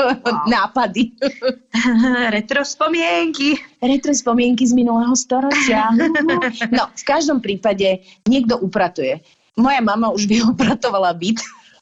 [0.53, 1.15] nápady.
[2.35, 3.55] Retro spomienky.
[3.79, 5.87] Retro spomienky z minulého storočia.
[6.73, 9.23] No, v každom prípade niekto upratuje.
[9.55, 11.39] Moja mama už vyupratovala byt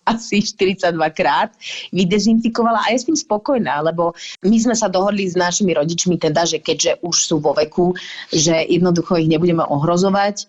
[0.08, 1.52] asi 42 krát,
[1.92, 4.16] vydezinfikovala a je s tým spokojná, lebo
[4.48, 7.92] my sme sa dohodli s našimi rodičmi teda, že keďže už sú vo veku,
[8.32, 10.48] že jednoducho ich nebudeme ohrozovať,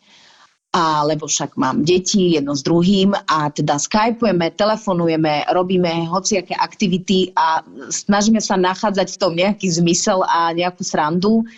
[0.69, 7.33] a lebo však mám deti jedno s druhým a teda skypujeme, telefonujeme, robíme hociaké aktivity
[7.33, 11.49] a snažíme sa nachádzať v tom nejaký zmysel a nejakú srandu.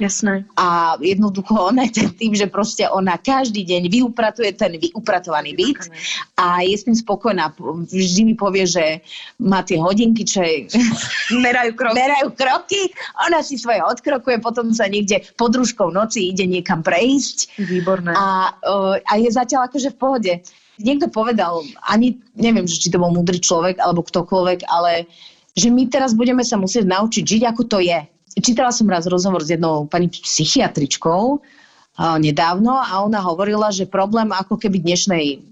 [0.00, 0.48] Jasné.
[0.56, 5.92] A jednoducho ona je tým, že proste ona každý deň vyupratuje ten vyupratovaný byt
[6.40, 7.52] a je s tým spokojná.
[7.84, 9.04] Vždy mi povie, že
[9.36, 10.72] má tie hodinky, čo je,
[11.44, 11.92] Merajú krok.
[11.92, 12.96] merajú kroky,
[13.28, 18.16] ona si svoje odkrokuje, potom sa niekde pod rúškou noci ide niekam prejsť Výborné.
[18.16, 18.56] a,
[19.04, 20.32] a je zatiaľ akože v pohode.
[20.80, 25.04] Niekto povedal, ani neviem, či to bol múdry človek alebo ktokoľvek, ale
[25.52, 28.00] že my teraz budeme sa musieť naučiť žiť, ako to je.
[28.38, 34.30] Čítala som raz rozhovor s jednou pani psychiatričkou uh, nedávno a ona hovorila, že problém
[34.30, 35.42] ako keby dnešnej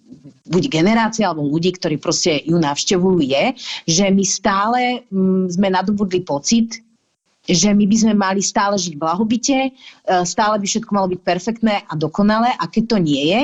[0.48, 3.44] buď generácie alebo ľudí, ktorí proste ju navštevujú je,
[3.84, 4.80] že my stále
[5.12, 6.80] mm, sme nadobudli pocit,
[7.44, 9.70] že my by sme mali stále žiť v blahobite, e,
[10.24, 13.40] stále by všetko malo byť perfektné a dokonalé a keď to nie je,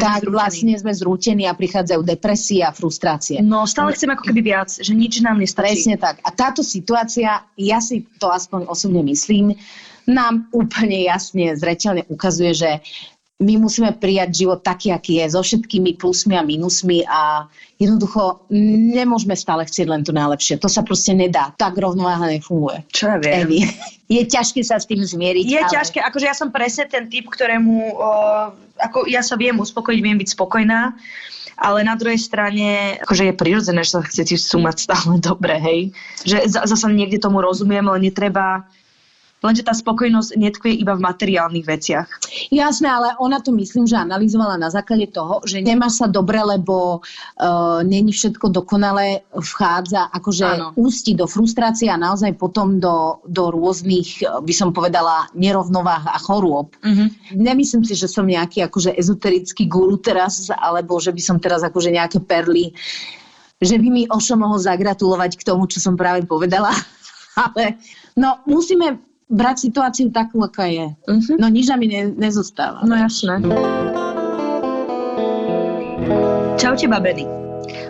[0.00, 0.34] tak zrútení.
[0.34, 3.42] vlastne sme zrútení a prichádzajú depresie a frustrácie.
[3.44, 5.84] No, stále chcem ako keby viac, že nič nám nestačí.
[5.84, 6.22] Presne tak.
[6.22, 9.54] A táto situácia, ja si to aspoň osobne myslím,
[10.04, 12.70] nám úplne jasne, zreteľne ukazuje, že
[13.42, 17.50] my musíme prijať život taký, aký je, so všetkými plusmi a minusmi a
[17.82, 18.46] jednoducho
[18.94, 20.62] nemôžeme stále chcieť len to najlepšie.
[20.62, 21.50] To sa proste nedá.
[21.58, 22.86] Tak rovnováha nefunguje.
[22.94, 23.42] Čo ja viem.
[23.42, 23.60] Evi,
[24.16, 25.44] je ťažké sa s tým zmieriť.
[25.50, 25.66] Je ale...
[25.66, 28.10] ťažké, akože ja som presne ten typ, ktorému, o,
[28.78, 30.94] ako ja sa viem uspokojiť, viem byť spokojná,
[31.58, 35.80] ale na druhej strane, akože je prirodzené, že sa chcete sumať stále dobre, hej.
[36.22, 38.62] Že za- zasa niekde tomu rozumiem, ale netreba,
[39.44, 42.08] lenže tá spokojnosť netkvie iba v materiálnych veciach.
[42.48, 47.04] Jasné, ale ona to myslím, že analyzovala na základe toho, že nemáš sa dobre, lebo
[47.04, 50.66] uh, není všetko dokonalé, vchádza, akože Áno.
[50.80, 56.16] ústi do frustrácie a naozaj potom do, do rôznych, eh, by som povedala, nerovnováh a
[56.16, 56.72] chorôb.
[56.80, 57.36] Mhm.
[57.36, 61.92] Nemyslím si, že som nejaký akože ezoterický guru teraz, alebo že by som teraz akože
[61.92, 62.72] nejaké perly,
[63.60, 66.72] že by mi Ošo mohol zagratulovať k tomu, čo som práve povedala.
[67.44, 67.78] Ale
[68.14, 70.86] no, musíme brať situáciu takú, aká je.
[71.08, 71.40] Mhm.
[71.40, 72.84] No nič mi ne, nezostáva.
[72.84, 73.40] No jasné.
[76.60, 77.24] Čaute babeny.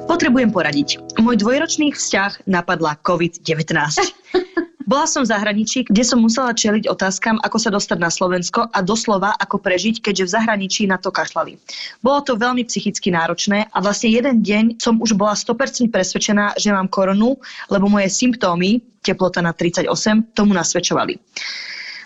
[0.05, 1.19] Potrebujem poradiť.
[1.19, 3.73] Môj dvojročný vzťah napadla COVID-19.
[4.85, 8.85] Bola som v zahraničí, kde som musela čeliť otázkam, ako sa dostať na Slovensko a
[8.85, 11.57] doslova ako prežiť, keďže v zahraničí na to kašľali.
[12.05, 16.69] Bolo to veľmi psychicky náročné a vlastne jeden deň som už bola 100% presvedčená, že
[16.69, 17.41] mám koronu,
[17.73, 19.89] lebo moje symptómy, teplota na 38,
[20.37, 21.17] tomu nasvedčovali.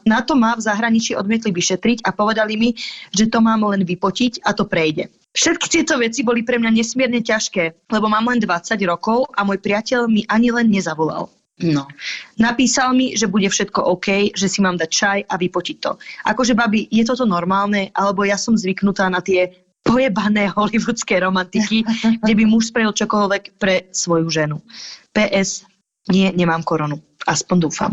[0.06, 2.70] Na to ma v zahraničí odmietli vyšetriť a povedali mi,
[3.10, 5.10] že to mám len vypotiť a to prejde.
[5.34, 9.58] Všetky tieto veci boli pre mňa nesmierne ťažké, lebo mám len 20 rokov a môj
[9.58, 11.26] priateľ mi ani len nezavolal.
[11.58, 11.90] No.
[12.38, 15.98] Napísal mi, že bude všetko OK, že si mám dať čaj a vypotiť to.
[16.30, 17.90] Akože, babi, je toto normálne?
[17.98, 19.50] Alebo ja som zvyknutá na tie
[19.82, 21.82] pojebané hollywoodske romantiky,
[22.22, 24.62] kde by muž spravil čokoľvek pre svoju ženu.
[25.10, 25.66] PS,
[26.14, 27.02] nie, nemám koronu.
[27.26, 27.92] Aspoň dúfam.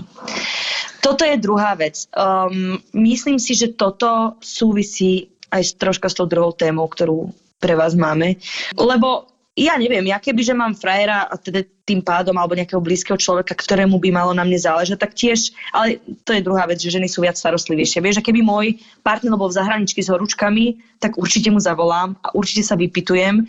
[1.02, 2.06] Toto je druhá vec.
[2.14, 7.98] Um, myslím si, že toto súvisí aj troška s tou druhou témou, ktorú pre vás
[7.98, 8.38] máme.
[8.78, 13.16] Lebo ja neviem, ja keby, že mám frajera a teda tým pádom alebo nejakého blízkeho
[13.16, 16.92] človeka, ktorému by malo na mne záležať, tak tiež, ale to je druhá vec, že
[16.92, 18.04] ženy sú viac starostlivejšie.
[18.04, 22.36] Vieš, že keby môj partner bol v zahraničí s horúčkami, tak určite mu zavolám a
[22.36, 23.48] určite sa vypitujem,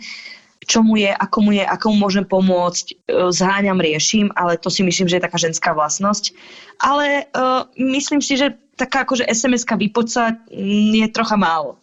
[0.63, 2.93] čo mu je, ako mu je, ako mu môžem pomôcť, e,
[3.35, 6.31] zháňam, riešim, ale to si myslím, že je taká ženská vlastnosť.
[6.77, 11.81] Ale uh, myslím si, že taká akože SMS-ka vypoca mm, je trocha málo.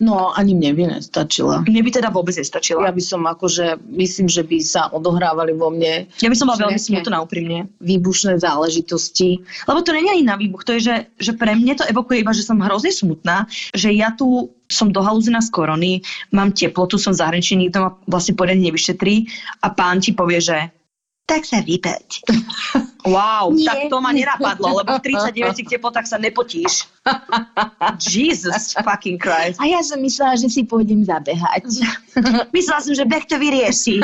[0.00, 1.60] No, ani mne by nestačila.
[1.68, 2.88] Mne by teda vôbec nestačila.
[2.88, 6.64] Ja by som akože, myslím, že by sa odohrávali vo mne Ja by som bola
[6.64, 7.68] veľmi smutná úprimne.
[7.84, 9.44] výbušné záležitosti.
[9.68, 12.32] Lebo to není ani na výbuch, to je, že, že pre mňa to evokuje iba,
[12.32, 13.44] že som hrozne smutná,
[13.76, 15.92] že ja tu som dohalúzená z korony,
[16.32, 19.28] mám teplotu, som zahraničí, nikto ma vlastne poriadne nevyšetrí
[19.60, 20.72] a pán ti povie, že
[21.30, 22.26] tak sa vypeť.
[23.06, 23.70] Wow, Nie.
[23.70, 26.90] tak to ma nenapadlo, lebo v 39 teplotách sa nepotíš.
[28.10, 29.62] Jesus fucking Christ.
[29.62, 31.70] A ja som myslela, že si pôjdem zabehať.
[32.56, 34.02] Myslela som, že beh to vyrieši.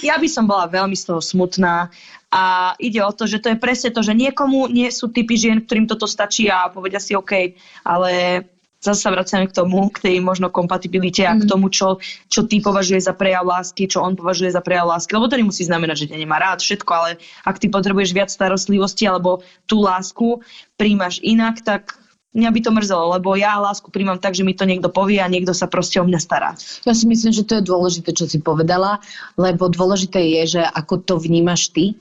[0.00, 1.92] ja by som bola veľmi z toho smutná
[2.32, 5.60] A ide o to, že to je presne to, že niekomu nie sú typy žien,
[5.60, 8.40] ktorým toto stačí a povedia si OK, ale
[8.82, 12.58] zase sa vracame k tomu, k tej možno kompatibilite a k tomu, čo, čo ty
[12.58, 15.14] považuje za prejav lásky, čo on považuje za prejav lásky.
[15.14, 17.10] Lebo to nemusí znamenať, že ťa nemá rád, všetko, ale
[17.46, 20.42] ak ty potrebuješ viac starostlivosti alebo tú lásku
[20.74, 22.02] príjmaš inak, tak
[22.34, 25.30] mňa by to mrzelo, lebo ja lásku príjmam tak, že mi to niekto povie a
[25.30, 26.56] niekto sa proste o mňa stará.
[26.82, 28.98] Ja si myslím, že to je dôležité, čo si povedala,
[29.36, 31.94] lebo dôležité je, že ako to vnímaš ty.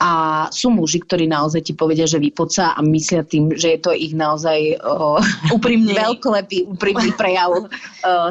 [0.00, 3.92] A sú muži, ktorí naozaj ti povedia, že vypoca a myslia tým, že je to
[3.92, 4.80] ich naozaj
[5.56, 5.92] Úprimne.
[5.92, 7.68] veľkolepý, úprimný prejav o,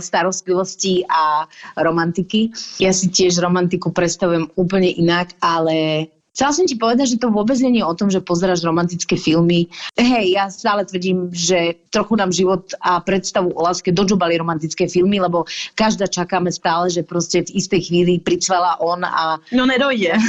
[0.02, 1.46] starostlivosti a
[1.78, 2.50] romantiky.
[2.82, 7.60] Ja si tiež romantiku predstavujem úplne inak, ale Chcela som ti povedať, že to vôbec
[7.60, 9.68] nie je o tom, že pozeráš romantické filmy.
[10.00, 15.20] Hej, ja stále tvrdím, že trochu nám život a predstavu o láske dožobali romantické filmy,
[15.20, 15.44] lebo
[15.76, 19.36] každá čakáme stále, že proste v istej chvíli pricvela on a...
[19.52, 20.16] No nedojde.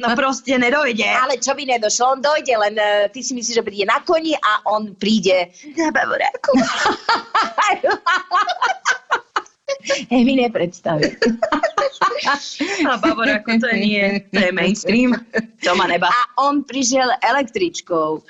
[0.00, 1.04] No proste nedojde.
[1.04, 4.32] Ale čo by nedošlo, on dojde, len uh, ty si myslíš, že príde na koni
[4.32, 6.56] a on príde Na bavoráku.
[10.10, 11.16] Hej, mi nepredstaví.
[12.90, 15.14] A bavoráku to je nie, to je mainstream.
[15.64, 16.06] To ma neba.
[16.06, 18.22] A on prišiel električkou.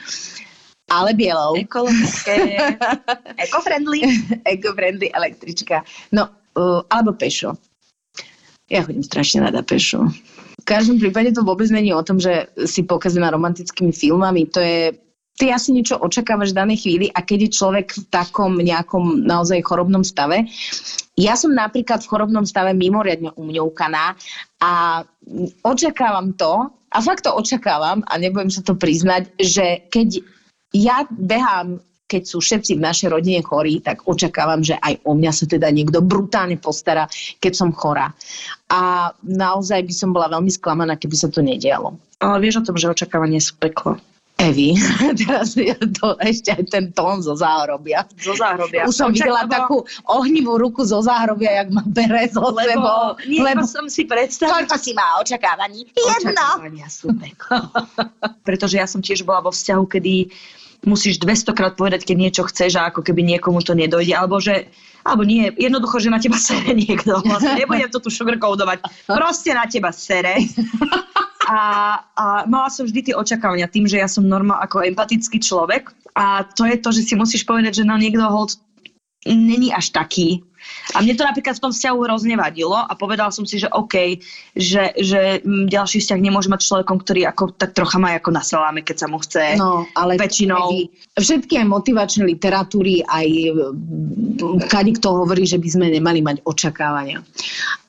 [0.87, 1.59] Ale bielou.
[1.59, 2.57] Ekologické,
[3.43, 4.07] eco-friendly.
[4.47, 5.83] Eco-friendly električka.
[6.15, 7.59] No, uh, alebo pešo.
[8.71, 10.07] Ja chodím strašne rada pešo.
[10.57, 14.47] V každom prípade to vôbec není o tom, že si pokazená romantickými filmami.
[14.51, 14.95] To je
[15.37, 19.61] ty asi niečo očakávaš v danej chvíli a keď je človek v takom nejakom naozaj
[19.63, 20.49] chorobnom stave.
[21.17, 24.17] Ja som napríklad v chorobnom stave mimoriadne umňoukaná
[24.61, 24.73] a
[25.65, 30.25] očakávam to, a fakt to očakávam a nebudem sa to priznať, že keď
[30.73, 35.33] ja behám keď sú všetci v našej rodine chorí, tak očakávam, že aj o mňa
[35.35, 37.11] sa teda niekto brutálne postará,
[37.43, 38.15] keď som chorá.
[38.71, 41.99] A naozaj by som bola veľmi sklamaná, keby sa to nedialo.
[42.23, 43.99] Ale vieš o tom, že očakávanie sú peklo.
[44.37, 44.77] Evi,
[45.25, 48.05] teraz je to ešte aj ten tón zo záhrobia.
[48.21, 48.85] Zo záhrobia.
[48.85, 52.69] Už som Očak- videla lebo- takú ohnivú ruku zo záhrobia, jak ma bere so lebo,
[52.69, 53.03] sebou.
[53.25, 54.61] nie, lebo som si predstavila.
[54.69, 55.89] koľko si má očakávaní?
[55.89, 56.37] Jedno.
[56.37, 57.09] Očakávania sú.
[58.49, 60.29] Pretože ja som tiež bola vo vzťahu, kedy
[60.85, 64.13] musíš 200 krát povedať, keď niečo chceš a ako keby niekomu to nedojde.
[64.13, 64.69] Alebo že
[65.07, 67.23] alebo nie, jednoducho, že na teba sere niekto.
[67.23, 69.07] Vlastne nebudem to tu sugarcoatovať.
[69.07, 70.35] Proste na teba sere.
[71.47, 71.59] A,
[72.19, 75.95] a mala som vždy tie očakávania tým, že ja som normál ako empatický človek.
[76.19, 78.59] A to je to, že si musíš povedať, že no niekto hold
[79.27, 80.43] není až taký.
[80.95, 84.21] A mne to napríklad v tom vzťahu hrozne vadilo a povedala som si, že OK,
[84.55, 88.45] že, že mm, ďalší vzťah nemôže mať človekom, ktorý ako, tak trocha má ako na
[88.45, 89.57] saláme, keď sa mu chce.
[89.57, 90.71] No, ale Väčšinou.
[91.17, 97.25] Všetky aj motivačné literatúry, aj mm, kade kto hovorí, že by sme nemali mať očakávania.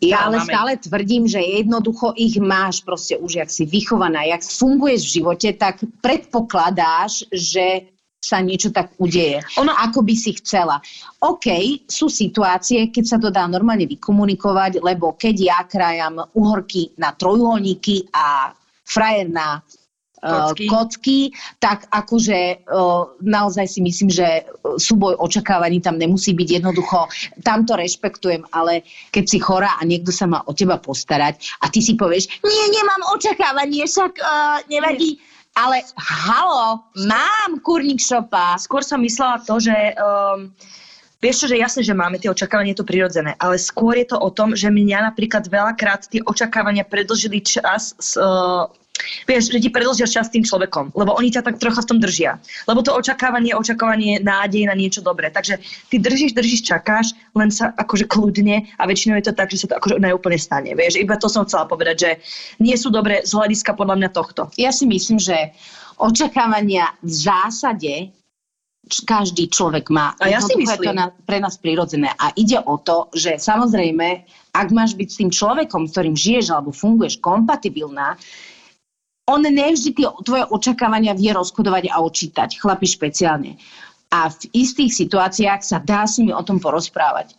[0.02, 0.52] Ja ale Ale máme.
[0.54, 5.50] stále tvrdím, že jednoducho ich máš proste už, jak si vychovaná, jak funguješ v živote,
[5.58, 7.90] tak predpokladáš, že
[8.28, 10.84] sa niečo tak udeje, Ono- ako by si chcela.
[11.24, 11.48] OK,
[11.88, 18.12] sú situácie, keď sa to dá normálne vykomunikovať, lebo keď ja krajam uhorky na trojuholníky
[18.12, 18.52] a
[18.84, 19.64] frajer na
[20.24, 20.66] uh, Kocky.
[20.68, 21.20] kocky,
[21.60, 27.06] tak akože uh, naozaj si myslím, že uh, súboj očakávaní tam nemusí byť jednoducho,
[27.46, 28.82] tam to rešpektujem, ale
[29.14, 32.66] keď si chorá a niekto sa má o teba postarať a ty si povieš, nie,
[32.74, 35.22] nemám očakávanie, však uh, nevadí,
[35.58, 38.62] ale halo, mám kurník šopa.
[38.62, 40.54] skôr som myslela to, že um,
[41.18, 44.18] vieš čo, že jasne, že máme tie očakávania, je to prirodzené, ale skôr je to
[44.22, 48.70] o tom, že mňa napríklad veľakrát tie očakávania predlžili čas s, uh,
[49.30, 52.42] Vieš, že ti predlžia čas tým človekom, lebo oni ťa tak trocha v tom držia.
[52.66, 55.30] Lebo to očakávanie očakávanie nádej na niečo dobré.
[55.30, 59.66] Takže ty držíš, držíš, čakáš, len sa akože kľudne a väčšinou je to tak, že
[59.66, 60.74] sa to akože neúplne stane.
[60.74, 62.12] Vieš, iba to som chcela povedať, že
[62.58, 64.50] nie sú dobré z hľadiska podľa mňa tohto.
[64.58, 65.54] Ja si myslím, že
[66.02, 67.94] očakávania v zásade
[69.04, 70.16] každý človek má.
[70.24, 70.96] A ja si Jednoducho je to myslím.
[70.96, 72.10] na, pre nás prirodzené.
[72.16, 74.24] A ide o to, že samozrejme,
[74.56, 78.16] ak máš byť s tým človekom, s ktorým žiješ alebo funguješ kompatibilná,
[79.28, 83.60] on nevždy tie tvoje očakávania vie rozkodovať a očítať, chlapi špeciálne.
[84.08, 87.36] A v istých situáciách sa dá s nimi o tom porozprávať.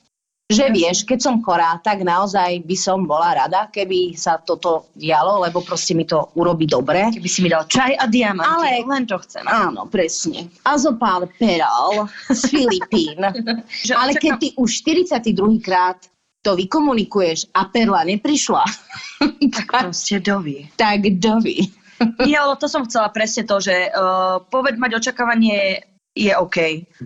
[0.48, 5.44] Že vieš, keď som chorá, tak naozaj by som bola rada, keby sa toto dialo,
[5.44, 7.12] lebo proste mi to urobí dobre.
[7.12, 9.44] Keby si mi dal čaj a diamanty, Ale- len to chcem.
[9.44, 10.48] Áno, presne.
[10.64, 13.20] A zo pár perol z Filipín.
[13.88, 14.70] Že Ale keď očaká- ty už
[15.36, 15.60] 42.
[15.60, 16.00] krát
[16.40, 18.64] to vykomunikuješ a perla neprišla,
[19.68, 20.64] Proste dovi.
[20.76, 21.68] tak dovi.
[22.22, 25.82] Nie, lebo to som chcela presne to, že uh, poved mať očakávanie
[26.18, 26.58] je OK.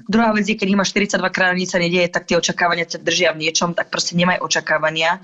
[0.08, 3.04] Druhá vec je, keď máš 42 krát a nič sa nedieje, tak tie očakávania ťa
[3.04, 5.20] držia v niečom, tak proste nemaj očakávania.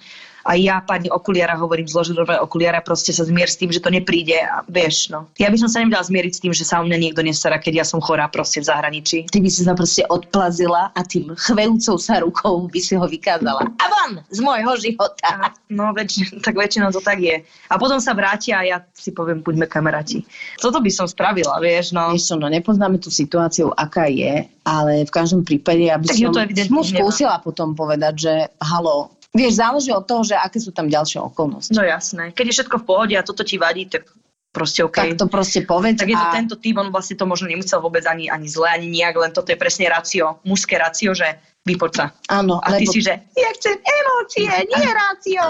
[0.49, 4.41] A ja pani okuliara hovorím zložilové okuliara, proste sa zmier s tým, že to nepríde
[4.41, 5.29] a vieš, no.
[5.37, 7.85] Ja by som sa nevedela zmieriť s tým, že sa o mňa niekto nestará, keď
[7.85, 9.29] ja som chorá proste v zahraničí.
[9.29, 13.61] Ty by si sa proste odplazila a tým chvejúcou sa rukou by si ho vykázala.
[13.77, 15.53] A von z môjho života.
[15.69, 17.45] No, väč- tak väčšinou to tak je.
[17.69, 20.25] A potom sa vrátia a ja si poviem, buďme kamaráti.
[20.57, 22.09] Toto by som spravila, vieš, no.
[22.17, 26.33] Vieš čo, no nepoznáme tú situáciu, aká je, ale v každom prípade, aby Tak som
[26.33, 26.41] to
[26.73, 26.89] mu hnevá.
[27.05, 28.33] skúsila potom povedať, že
[28.65, 31.72] halo, vieš, záleží od toho, že aké sú tam ďalšie okolnosti.
[31.74, 32.33] No jasné.
[32.33, 34.09] Keď je všetko v pohode a toto ti vadí, tak
[34.53, 34.97] proste OK.
[34.97, 37.79] Tak to proste povedz tak je to a tento typ, on vlastne to možno nemusel
[37.79, 41.91] vôbec ani, ani zle, ani nejak, len toto je presne racio, mužské racio, že vypoď
[41.93, 42.05] sa.
[42.33, 45.43] áno, A ty lebo si, že ja chcem emócie, nie racio.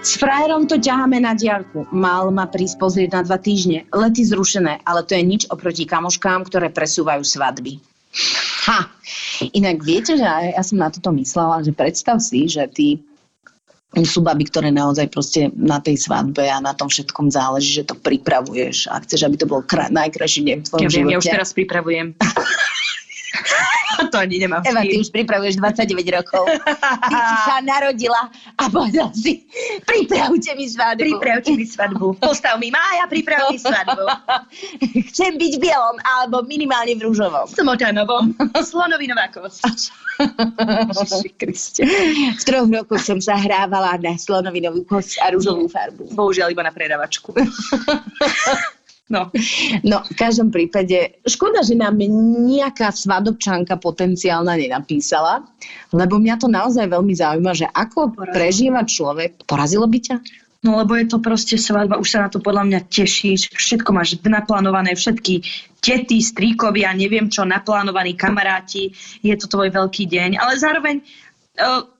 [0.00, 1.84] s frajerom to ťaháme na diaľku.
[1.92, 3.84] Mal ma prísť pozrieť na dva týždne.
[3.92, 7.78] Lety zrušené, ale to je nič oproti kamoškám, ktoré presúvajú svadby.
[8.62, 8.86] Ha!
[9.52, 13.02] Inak viete, že aj ja som na toto myslela, že predstav si, že ty
[13.92, 17.94] sú baby, ktoré naozaj proste na tej svadbe a na tom všetkom záleží, že to
[17.98, 21.12] pripravuješ a chceš, aby to bol krá- najkrajší deň v tvojom Ja viem, živote.
[21.12, 22.06] ja už teraz pripravujem.
[24.12, 26.44] to ani nemám Eva, ty už pripravuješ 29 rokov.
[26.82, 29.46] Ty si sa narodila a povedal si,
[29.84, 31.02] pripravte mi svadbu.
[31.02, 32.06] Pripravte mi svadbu.
[32.18, 34.04] Postav mi Mája, priprav mi svadbu.
[35.12, 37.46] Chcem byť v bielom alebo minimálne v rúžovom.
[37.50, 38.34] Smotanovom.
[38.62, 39.92] Slonovinová kosť.
[41.36, 41.82] Kriste.
[42.36, 46.12] V troch rokoch som sa hrávala na slonovinovú kosť a rúžovú farbu.
[46.14, 47.34] Bohužiaľ iba na predavačku.
[49.10, 49.28] No,
[49.82, 51.98] No, v každom prípade, škoda, že nám
[52.46, 55.42] nejaká svadobčanka potenciálna nenapísala,
[55.90, 58.34] lebo mňa to naozaj veľmi zaujíma, že ako Porazilo.
[58.34, 59.30] prežíva človek.
[59.44, 60.16] Porazilo by ťa?
[60.62, 64.14] No lebo je to proste svadba, už sa na to podľa mňa tešíš, všetko máš
[64.22, 65.42] naplánované, všetky
[65.82, 68.94] tety, stríkovia, neviem čo, naplánovaní kamaráti,
[69.26, 71.02] je to tvoj veľký deň, ale zároveň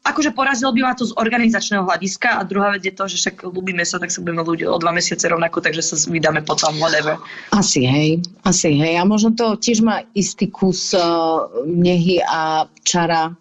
[0.02, 3.36] akože porazilo by ma to z organizačného hľadiska a druhá vec je to, že však
[3.52, 7.20] ľúbime sa, tak sa budeme ľudia o dva mesiace rovnako, takže sa vydáme potom, whatever.
[7.52, 8.96] Asi hej, asi hej.
[8.96, 13.36] A možno to tiež má istý kus uh, nehy a čara,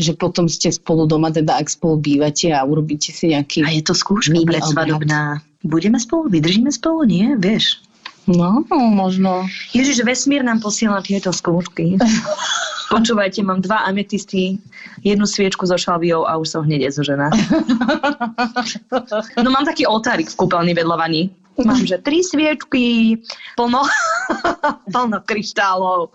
[0.00, 3.68] že potom ste spolu doma, teda ak spolu bývate a urobíte si nejaký...
[3.68, 5.44] A je to skúška predsvadobná.
[5.60, 7.36] Budeme spolu, vydržíme spolu, nie?
[7.36, 7.84] Vieš.
[8.24, 9.44] No, možno.
[9.76, 12.00] Ježiš, vesmír nám posiela tieto skúšky.
[12.94, 14.62] Počúvajte, mám dva ametisty,
[15.02, 17.30] jednu sviečku so šalviou a už som hneď zožená.
[19.42, 21.28] No mám taký oltárik v kúpeľni vedľa vani.
[21.58, 23.18] Mám, že tri sviečky,
[23.58, 23.86] plno,
[24.94, 26.10] plno kryštálov.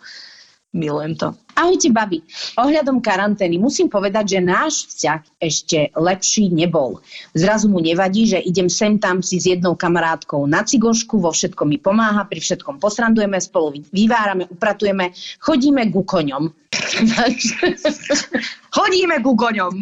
[0.69, 1.33] Milujem to.
[1.57, 2.21] Ahojte, babi.
[2.61, 7.01] Ohľadom karantény musím povedať, že náš vzťah ešte lepší nebol.
[7.33, 11.73] Zrazu mu nevadí, že idem sem tam si s jednou kamarátkou na cigošku, vo všetkom
[11.73, 15.09] mi pomáha, pri všetkom posrandujeme, spolu vyvárame, upratujeme,
[15.41, 16.53] chodíme ku koňom.
[18.77, 19.73] Chodíme ku koňom.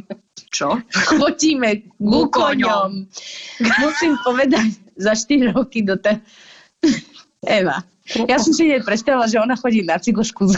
[0.48, 0.80] Čo?
[1.20, 3.12] chodíme ku koňom.
[3.60, 6.24] Musím povedať, za 4 roky do te...
[7.46, 7.86] Eva,
[8.26, 10.58] ja som si hneď predstavila, že ona chodí na cigošku s,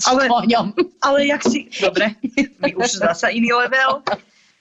[0.00, 0.72] s Ale- koňom.
[1.04, 1.68] Ale jak si...
[1.82, 2.16] Dobre,
[2.64, 4.00] my už zasa iný level.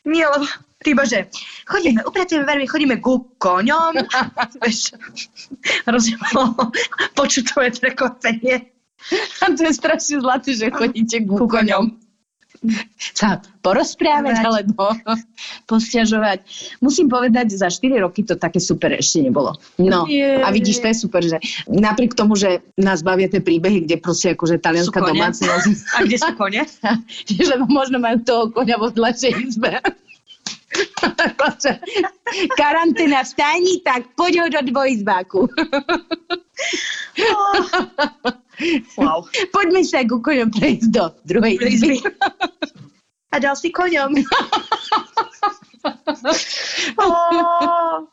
[0.04, 0.44] Nie, lebo
[0.84, 1.32] ty bože,
[1.64, 3.96] chodíme, upratujeme veľmi, chodíme ku koňom.
[4.60, 5.00] Vieš,
[5.88, 6.52] rozumiem,
[7.16, 8.68] počuť tvoje trekotenie.
[9.40, 11.96] A to je strašne zlaté, že chodíte ku, Ku koňom.
[13.14, 14.96] Sa porozprávať alebo
[15.70, 16.40] posťažovať.
[16.80, 19.60] Musím povedať, za 4 roky to také super ešte nebolo.
[19.78, 20.40] No Nie.
[20.40, 21.38] a vidíš, to je super, že
[21.68, 26.32] napriek tomu, že nás bavia tie príbehy, kde proste akože talianská domácnosť, A kde sú
[26.40, 26.64] kone?
[27.52, 29.72] lebo možno majú toho koňa vo vedľajšej izbe.
[31.04, 31.78] Akože,
[32.58, 35.46] Karanténa v stajni, tak poď ho do dvojizbáku.
[38.98, 39.26] Wow.
[39.50, 41.98] Poďme sa ku koňom prejsť do druhej izby.
[43.34, 44.14] A dal si koňom.
[46.96, 48.08] Oh.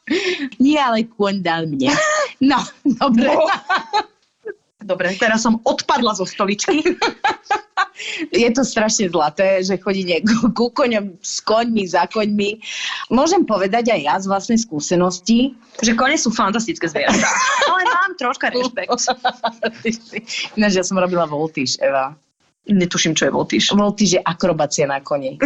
[0.58, 1.94] Nie, ale kôň dal mne.
[2.42, 2.58] No,
[2.98, 3.30] dobre.
[4.82, 6.82] Dobre, teraz som odpadla zo stoličky.
[8.32, 12.58] Je to strašne zlaté, že chodí nie ku, ku koňom s koňmi, za koňmi.
[13.12, 15.54] Môžem povedať aj ja z vlastnej skúsenosti.
[15.84, 17.28] Že kone sú fantastické zvieratá.
[17.70, 18.88] Ale mám troška rešpekt.
[20.58, 22.18] Ináč ja som robila voltíž, Eva.
[22.70, 23.74] Netuším, čo je voltíž.
[23.74, 25.36] Voltíž je akrobácia na koni.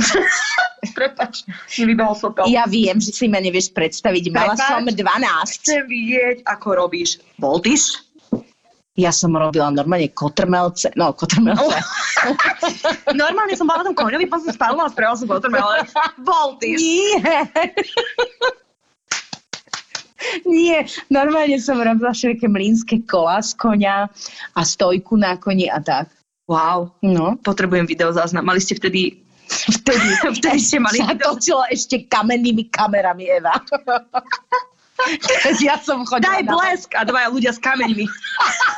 [0.98, 1.48] Prepač,
[1.80, 2.44] mi vybehol sopel.
[2.52, 4.28] Ja viem, že si ma nevieš predstaviť.
[4.28, 4.68] Mala Prepáč.
[4.68, 5.56] som 12.
[5.64, 8.04] Chcem vidieť, ako robíš voltíž.
[8.94, 10.94] Ja som robila normálne kotrmelce.
[10.94, 11.82] No, kotrmelce.
[13.22, 15.82] Normálne som bola na tom koňovi, potom som spadla a spravila som potom, ale
[16.22, 16.78] voltíž.
[16.78, 17.42] Nie.
[20.46, 24.08] Nie, normálne som robila všetké mlínske kola z konia
[24.56, 26.08] a stojku na koni a tak.
[26.45, 28.45] Wow, No, potrebujem video záznam.
[28.45, 30.09] Mali ste vtedy Vtedy,
[30.40, 31.36] Vtedy ste mali sa video.
[31.68, 33.53] ešte kamennými kamerami, Eva.
[35.61, 36.88] ja som chodila Daj na- blesk!
[36.97, 38.09] A dvaja ľudia s kameňmi.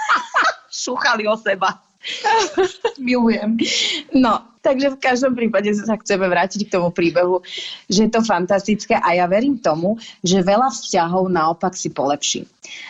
[0.83, 1.86] Šúchali o seba.
[2.99, 3.59] Milujem.
[4.15, 7.43] No, takže v každom prípade sa chceme vrátiť k tomu príbehu,
[7.91, 12.47] že je to fantastické a ja verím tomu, že veľa vzťahov naopak si polepší.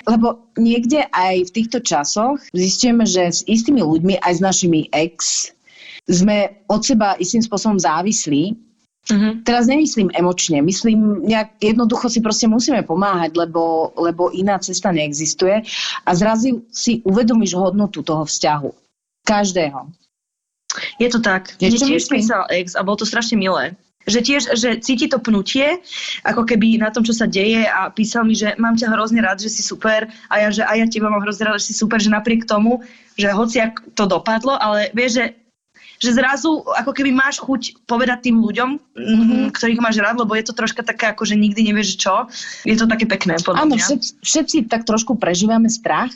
[0.09, 5.51] Lebo niekde aj v týchto časoch zistíme, že s istými ľuďmi, aj s našimi ex,
[6.07, 8.55] sme od seba istým spôsobom závislí
[9.07, 9.47] Mhm.
[9.47, 15.63] Teraz nemyslím emočne, myslím, nejak jednoducho si proste musíme pomáhať, lebo, lebo iná cesta neexistuje
[16.03, 18.86] a zrazu si uvedomíš hodnotu toho vzťahu.
[19.27, 19.91] Každého.
[21.03, 21.57] Je to tak.
[21.59, 23.75] Mne čo tiež písal ex a bolo to strašne milé.
[24.07, 25.83] Že tiež, že cíti to pnutie,
[26.23, 29.43] ako keby na tom, čo sa deje a písal mi, že mám ťa hrozne rád,
[29.43, 31.99] že si super a ja, že a ja teba mám hrozne rád, že si super,
[31.99, 32.87] že napriek tomu,
[33.19, 35.27] že hoci ak to dopadlo, ale vieš, že
[35.97, 39.45] že zrazu ako keby máš chuť povedať tým ľuďom, mm-hmm.
[39.57, 42.29] ktorých máš rád, lebo je to troška také, ako že nikdy nevieš čo.
[42.69, 43.85] Je to také pekné, podľa Áno, mňa.
[43.85, 46.13] všetci, všetci tak trošku prežívame strach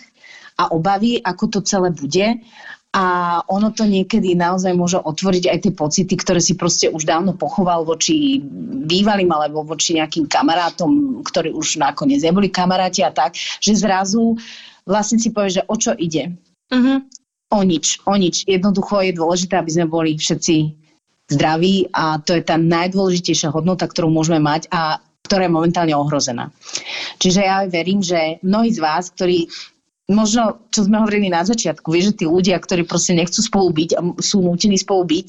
[0.60, 2.44] a obavy, ako to celé bude.
[2.90, 7.38] A ono to niekedy naozaj môže otvoriť aj tie pocity, ktoré si proste už dávno
[7.38, 8.42] pochoval voči
[8.90, 14.34] bývalým alebo voči nejakým kamarátom, ktorí už nakoniec neboli kamaráti a tak, že zrazu
[14.90, 16.34] vlastne si povieš, že o čo ide.
[16.74, 16.98] Mm-hmm.
[17.54, 18.42] O nič, o nič.
[18.50, 20.74] Jednoducho je dôležité, aby sme boli všetci
[21.30, 24.98] zdraví a to je tá najdôležitejšia hodnota, ktorú môžeme mať a
[25.30, 26.50] ktorá je momentálne ohrozená.
[27.22, 29.46] Čiže ja verím, že mnohí z vás, ktorí
[30.10, 33.90] možno, čo sme hovorili na začiatku, vieš, že tí ľudia, ktorí proste nechcú spolu byť
[33.96, 35.28] a sú nútení spolu byť,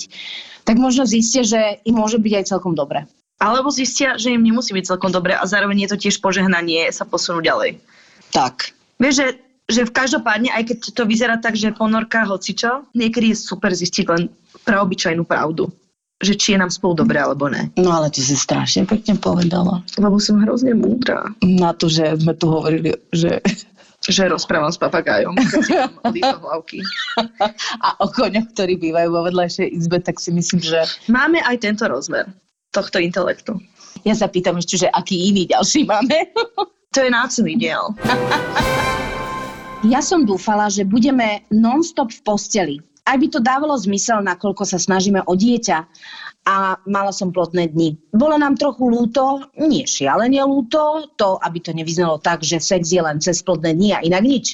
[0.66, 3.06] tak možno zistia, že im môže byť aj celkom dobre.
[3.42, 7.10] Alebo zistia, že im nemusí byť celkom dobre a zároveň je to tiež požehnanie sa
[7.10, 7.72] posunúť ďalej.
[8.30, 8.78] Tak.
[9.02, 9.28] Vieš, že,
[9.66, 14.06] že v každopádne, aj keď to vyzerá tak, že ponorka hocičo, niekedy je super zistiť
[14.14, 14.30] len
[14.62, 15.74] praobyčajnú pravdu.
[16.22, 17.74] Že či je nám spolu dobre alebo ne.
[17.82, 19.82] No ale to si strašne pekne povedala.
[19.98, 21.34] Lebo som hrozne múdra.
[21.42, 23.42] Na to, že sme tu hovorili, že
[24.12, 25.32] Že rozprávam s papagájom,
[27.86, 31.88] a o koňoch, ktorí bývajú vo vedľajšej izbe, tak si myslím, že Máme aj tento
[31.88, 32.28] rozmer
[32.76, 33.55] tohto intelektu.
[34.03, 36.28] ja sa pýtam ešte, že aký iný ďalší máme.
[36.91, 37.95] To je nácný diel.
[39.82, 42.76] Ja som dúfala, že budeme non-stop v posteli.
[43.07, 45.78] Aj by to dávalo zmysel, nakoľko sa snažíme o dieťa
[46.52, 47.95] a mala som plodné dni.
[48.12, 52.99] Bolo nám trochu lúto, nie šialene lúto, to, aby to nevyznalo tak, že sex je
[52.99, 54.45] len cez plodné dni a inak nič.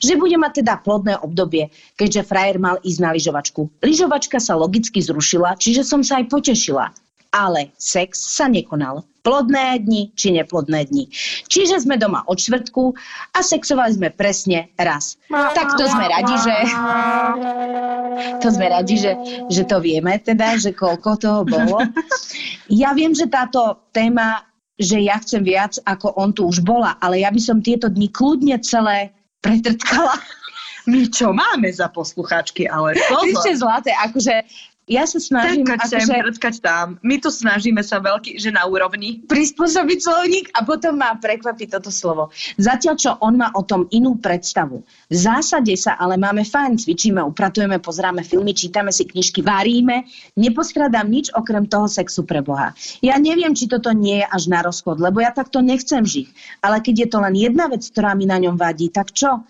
[0.00, 1.68] Že bude mať teda plodné obdobie,
[2.00, 3.68] keďže frajer mal ísť na lyžovačku.
[3.84, 6.88] Lyžovačka sa logicky zrušila, čiže som sa aj potešila.
[7.36, 9.04] Ale sex sa nekonal.
[9.22, 11.06] Plodné dni či neplodné dni.
[11.46, 12.90] Čiže sme doma od čtvrtku
[13.34, 15.14] a sexovali sme presne raz.
[15.30, 16.56] Tak to sme radi, že...
[18.42, 19.12] To sme radi, že,
[19.46, 21.86] že to vieme teda, že koľko toho bolo.
[22.66, 24.42] Ja viem, že táto téma,
[24.74, 28.10] že ja chcem viac, ako on tu už bola, ale ja by som tieto dni
[28.10, 30.18] kľudne celé pretrtkala.
[30.90, 33.54] My čo máme za poslucháčky, ale pozor.
[33.54, 34.34] zlaté, akože
[34.90, 36.98] ja sa snažím sem, akože trtkať tam.
[37.06, 39.22] My tu snažíme sa veľký, že na úrovni.
[39.30, 42.34] prispôsobiť slovník a potom má prekvapiť toto slovo.
[42.58, 44.82] Zatiaľ, čo on má o tom inú predstavu.
[44.82, 50.02] V zásade sa ale máme fajn, cvičíme, upratujeme, pozráme filmy, čítame si knižky, varíme.
[50.34, 52.74] Nepostradám nič okrem toho sexu pre Boha.
[53.06, 56.58] Ja neviem, či toto nie je až na rozchod, lebo ja takto nechcem žiť.
[56.58, 59.46] Ale keď je to len jedna vec, ktorá mi na ňom vadí, tak čo?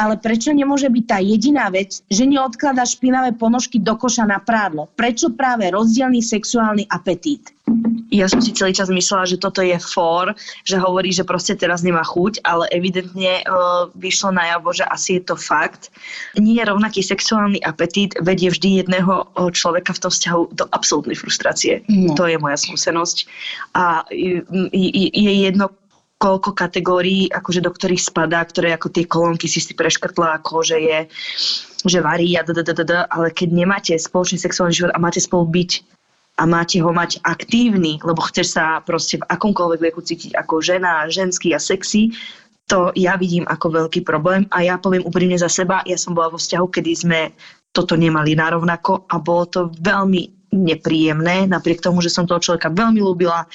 [0.00, 4.88] Ale prečo nemôže byť tá jediná vec, že neodkladá špinavé ponožky do koša na prádlo?
[4.96, 7.52] Prečo práve rozdielný sexuálny apetít?
[8.10, 10.34] Ja som si celý čas myslela, že toto je for,
[10.66, 15.30] že hovorí, že proste teraz nemá chuť, ale evidentne uh, vyšlo najavo, že asi je
[15.30, 15.94] to fakt.
[16.34, 21.14] Nie je rovnaký sexuálny apetít vedie vždy jedného uh, človeka v tom vzťahu do absolútnej
[21.14, 21.86] frustrácie.
[21.86, 22.18] No.
[22.18, 23.30] To je moja skúsenosť.
[23.78, 24.42] A je,
[25.14, 25.70] je jedno,
[26.20, 30.76] koľko kategórií, akože do ktorých spadá, ktoré ako tie kolónky si si preškrtla, ako že
[30.76, 30.98] je,
[31.88, 35.16] že varí a da, da, da, da, ale keď nemáte spoločný sexuálny život a máte
[35.16, 35.80] spolu byť
[36.36, 41.08] a máte ho mať aktívny, lebo chceš sa proste v akomkoľvek veku cítiť ako žena,
[41.08, 42.12] ženský a sexy,
[42.68, 44.46] to ja vidím ako veľký problém.
[44.54, 47.20] A ja poviem úprimne za seba, ja som bola vo vzťahu, kedy sme
[47.72, 52.98] toto nemali narovnako a bolo to veľmi nepríjemné, napriek tomu, že som toho človeka veľmi
[52.98, 53.46] ľúbila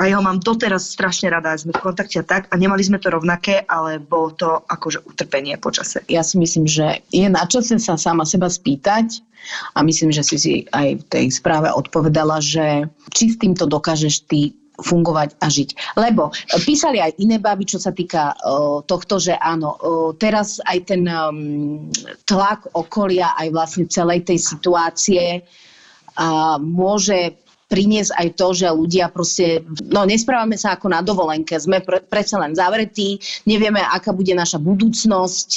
[0.00, 3.12] a ja mám doteraz strašne rada, sme v kontakte a tak a nemali sme to
[3.12, 6.00] rovnaké, ale bolo to akože utrpenie počase.
[6.08, 9.20] ja si myslím, že je na čase sa sama seba spýtať
[9.76, 14.24] a myslím, že si si aj v tej správe odpovedala, že či s týmto dokážeš
[14.24, 16.00] ty fungovať a žiť.
[16.00, 16.32] Lebo
[16.64, 21.04] písali aj iné baby, čo sa týka uh, tohto, že áno, uh, teraz aj ten
[21.04, 21.92] um,
[22.24, 25.44] tlak okolia, aj vlastne celej tej situácie
[26.16, 27.36] a môže
[27.70, 32.42] priniesť aj to, že ľudia proste, no nesprávame sa ako na dovolenke, sme pre, predsa
[32.42, 35.48] len zavretí, nevieme, aká bude naša budúcnosť,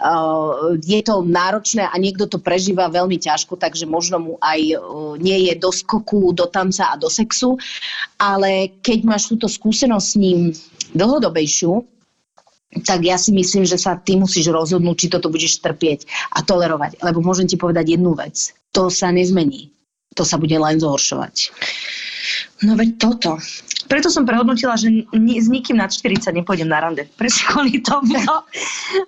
[0.00, 5.14] uh, je to náročné a niekto to prežíva veľmi ťažko, takže možno mu aj uh,
[5.20, 7.60] nie je do skoku, do tanca a do sexu,
[8.16, 10.40] ale keď máš túto skúsenosť s ním
[10.96, 11.84] dlhodobejšiu,
[12.86, 16.06] tak ja si myslím, že sa ty musíš rozhodnúť, či toto budeš trpieť
[16.38, 17.02] a tolerovať.
[17.02, 18.54] Lebo môžem ti povedať jednu vec.
[18.70, 19.74] To sa nezmení
[20.14, 21.54] to sa bude len zhoršovať.
[22.62, 23.40] No veď toto.
[23.88, 27.08] Preto som prehodnotila, že ni- s nikým nad 40 nepôjdem na rande.
[27.20, 28.14] Presne kvôli tomu.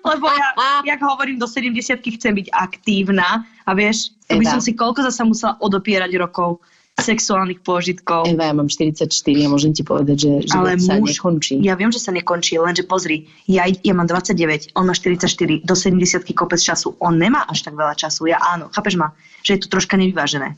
[0.01, 0.47] Lebo ja,
[0.83, 5.23] jak hovorím, do 70 chcem byť aktívna a vieš, to by som si koľko zasa
[5.23, 6.59] musela odopierať rokov
[6.93, 8.29] sexuálnych pôžitkov.
[8.29, 11.57] Eva, ja mám 44 a môžem ti povedať, že život Ale sa muž- nekončí.
[11.65, 15.25] Ja viem, že sa nekončí, lenže pozri, ja, ja mám 29, on má 44,
[15.65, 16.93] do 70 kopec času.
[17.01, 18.69] On nemá až tak veľa času, ja áno.
[18.69, 19.09] Chápeš ma?
[19.41, 20.53] Že je to troška nevyvážené.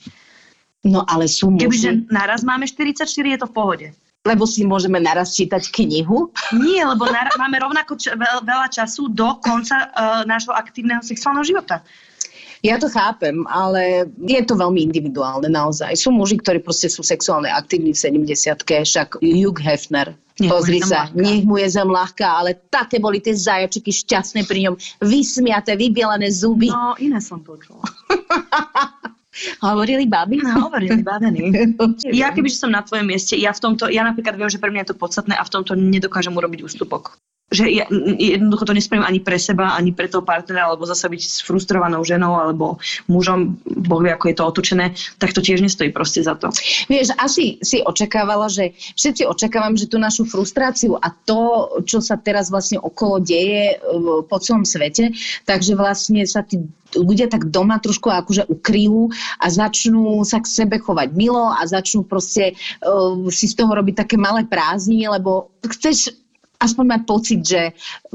[0.85, 3.87] No ale sú muži, Kebyže naraz máme 44, je to v pohode.
[4.25, 6.29] lebo si môžeme naraz čítať knihu.
[6.53, 11.45] Nie, lebo na, máme rovnako č- veľ, veľa času do konca uh, nášho aktívneho sexuálneho
[11.45, 11.81] života.
[12.65, 15.93] Ja to chápem, ale je to veľmi individuálne naozaj.
[15.93, 20.17] Sú muži, ktorí proste sú sexuálne aktívni v 70 však Hugh Hefner.
[20.35, 21.15] Nech Pozri sa, ľahká.
[21.15, 26.27] nech mu je zem ľahká, ale také boli tie zajačiky šťastné pri ňom, vysmiaté, vybielené
[26.27, 26.67] zuby.
[26.67, 27.85] No, iné som počula.
[29.59, 30.39] Hovorili baby?
[30.39, 31.51] No, hovorili bavení.
[32.15, 34.87] Ja keby som na tvojom mieste, ja v tomto, ja napríklad viem, že pre mňa
[34.87, 37.19] je to podstatné a v tomto nedokážem urobiť ústupok.
[37.53, 37.85] Že ja,
[38.17, 42.01] jednoducho to nespravím ani pre seba, ani pre toho partnera, alebo zase byť s frustrovanou
[42.01, 44.85] ženou alebo mužom, boh vie, ako je to otočené,
[45.21, 46.49] tak to tiež nestojí proste za to.
[46.89, 52.17] Vieš, asi si očakávala, že všetci očakávame, že tú našu frustráciu a to, čo sa
[52.17, 55.13] teraz vlastne okolo deje e, po celom svete,
[55.45, 56.65] takže vlastne sa tí
[56.97, 62.07] ľudia tak doma trošku akože ukryjú a začnú sa k sebe chovať milo a začnú
[62.07, 66.15] proste uh, si z toho robiť také malé prázdniny, lebo chceš
[66.59, 67.61] aspoň mať pocit, že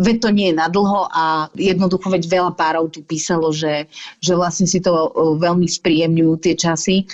[0.00, 3.86] veď to nie je nadlho a jednoducho veď veľa párov tu písalo, že,
[4.18, 7.04] že vlastne si to veľmi spríjemňujú tie časy.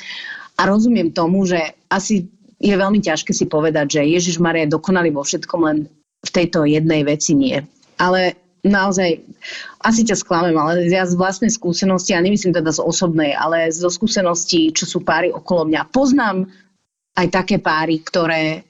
[0.57, 2.25] A rozumiem tomu, že asi
[2.57, 5.79] je veľmi ťažké si povedať, že Ježiš Maria je dokonalý vo všetkom, len
[6.25, 7.61] v tejto jednej veci nie.
[8.01, 9.21] Ale naozaj,
[9.85, 13.93] asi ťa sklamem, ale ja z vlastnej skúsenosti, a nemyslím teda z osobnej, ale zo
[13.93, 16.49] skúseností, čo sú páry okolo mňa, poznám
[17.17, 18.65] aj také páry, ktoré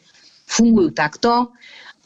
[0.46, 1.50] fungujú takto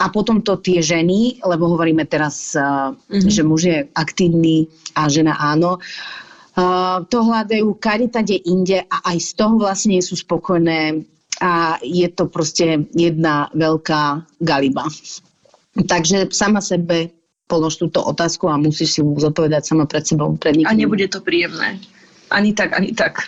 [0.00, 3.28] a potom to tie ženy, lebo hovoríme teraz, mm-hmm.
[3.28, 4.64] že muž je aktívny
[4.96, 10.16] a žena áno, uh, to hľadajú kade tade inde a aj z toho vlastne sú
[10.16, 11.04] spokojné
[11.40, 14.88] a je to proste jedna veľká galiba.
[15.76, 17.12] Takže sama sebe
[17.48, 20.70] polož túto otázku a musíš si ju zodpovedať sama pred sebou, pred nikým.
[20.70, 21.80] A nebude to príjemné.
[22.30, 23.26] Ani tak, ani tak.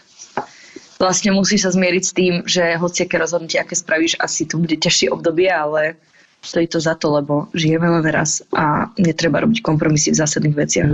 [1.02, 5.10] Vlastne musíš sa zmieriť s tým, že hociaké rozhodnutie, aké spravíš, asi to bude ťažšie
[5.10, 5.98] obdobie, ale
[6.42, 10.90] stojí to za to, lebo žijeme len raz a netreba robiť kompromisy v zásadných veciach.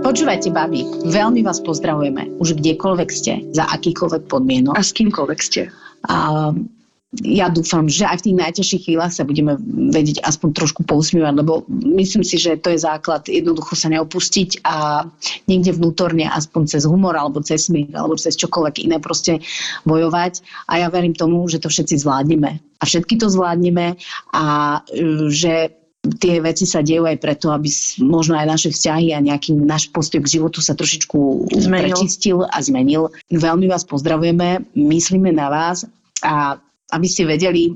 [0.00, 4.74] Počúvajte, babi, veľmi vás pozdravujeme, už kdekoľvek ste, za akýkoľvek podmienok.
[4.74, 5.70] A s kýmkoľvek ste.
[6.08, 6.50] A
[7.10, 9.58] ja dúfam, že aj v tých najťažších chvíľach sa budeme
[9.90, 11.66] vedieť aspoň trošku pousmievať, lebo
[11.98, 15.02] myslím si, že to je základ jednoducho sa neopustiť a
[15.50, 19.42] niekde vnútorne aspoň cez humor alebo cez smích alebo cez čokoľvek iné proste
[19.82, 20.38] bojovať.
[20.70, 22.62] A ja verím tomu, že to všetci zvládneme.
[22.78, 23.98] A všetky to zvládneme
[24.30, 24.44] a
[24.94, 25.74] e, že
[26.22, 27.66] tie veci sa dejú aj preto, aby
[28.06, 31.90] možno aj naše vzťahy a nejaký náš postoj k životu sa trošičku Zmenil.
[31.90, 33.10] prečistil a zmenil.
[33.34, 35.84] Veľmi vás pozdravujeme, myslíme na vás
[36.22, 36.56] a
[36.92, 37.74] aby ste vedeli,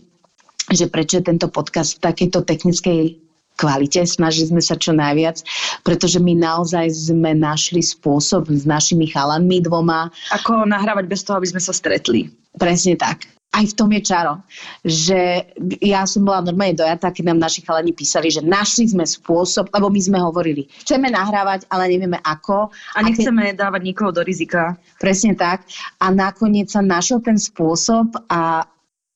[0.72, 5.38] že prečo je tento podcast v takejto technickej kvalite, snažili sme sa čo najviac,
[5.86, 11.48] pretože my naozaj sme našli spôsob s našimi chalanmi dvoma, Ako nahrávať bez toho, aby
[11.54, 12.30] sme sa stretli.
[12.58, 13.30] presne tak.
[13.54, 14.42] Aj v tom je čaro,
[14.82, 15.46] že
[15.78, 19.94] ja som bola normálne dojatá, keď nám naši chalani písali, že našli sme spôsob, lebo
[19.94, 22.74] my sme hovorili, chceme nahrávať, ale nevieme ako.
[22.98, 24.74] A nechceme dávať nikoho do rizika.
[24.98, 25.70] Presne tak.
[26.02, 28.66] A nakoniec sa našiel ten spôsob a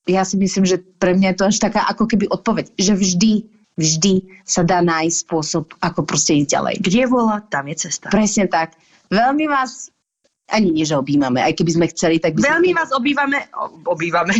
[0.09, 3.44] ja si myslím, že pre mňa je to až taká ako keby odpoveď, že vždy,
[3.76, 4.14] vždy
[4.48, 6.74] sa dá nájsť spôsob, ako proste ísť ďalej.
[6.80, 8.09] Kde vola, tam je cesta.
[8.09, 8.74] Presne tak.
[9.12, 9.92] Veľmi vás,
[10.48, 12.78] ani nie, že objímame, aj keby sme chceli, tak by Veľmi sme...
[12.80, 13.38] vás obývame.
[13.84, 14.34] Obývame.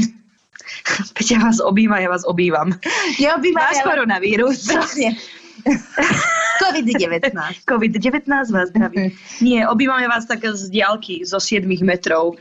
[1.16, 2.72] Peťa vás obýva, ja vás obývam.
[3.20, 3.86] Neobjímame, Váš ale...
[3.86, 4.64] koronavírus.
[4.64, 5.20] Presne.
[6.62, 7.34] COVID-19.
[7.66, 9.14] COVID-19 vás zdraví.
[9.44, 12.34] Nie, obývame vás tak z diálky, zo 7 metrov.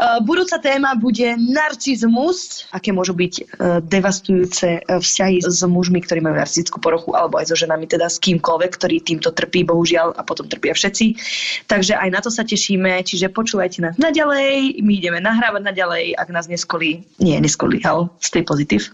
[0.00, 3.44] Uh, budúca téma bude narcizmus, aké môžu byť uh,
[3.84, 8.16] devastujúce uh, vzťahy s mužmi, ktorí majú narcistickú poruchu, alebo aj so ženami, teda s
[8.24, 11.20] kýmkoľvek, ktorý týmto trpí, bohužiaľ, a potom trpia všetci.
[11.68, 16.32] Takže aj na to sa tešíme, čiže počúvajte nás naďalej, my ideme nahrávať naďalej, ak
[16.32, 18.88] nás neskolí, nie, neskolí, ale stay pozitív.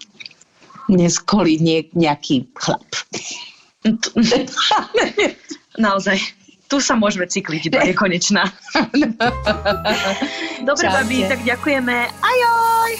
[0.90, 2.82] Neskolí nie, nejaký chlap.
[5.78, 6.18] Naozaj.
[6.66, 8.50] Tu sa môžeme cykliť, iba je konečná.
[10.66, 10.96] Dobre, Čaute.
[10.98, 11.96] babi, tak ďakujeme.
[12.10, 12.92] Ajoj!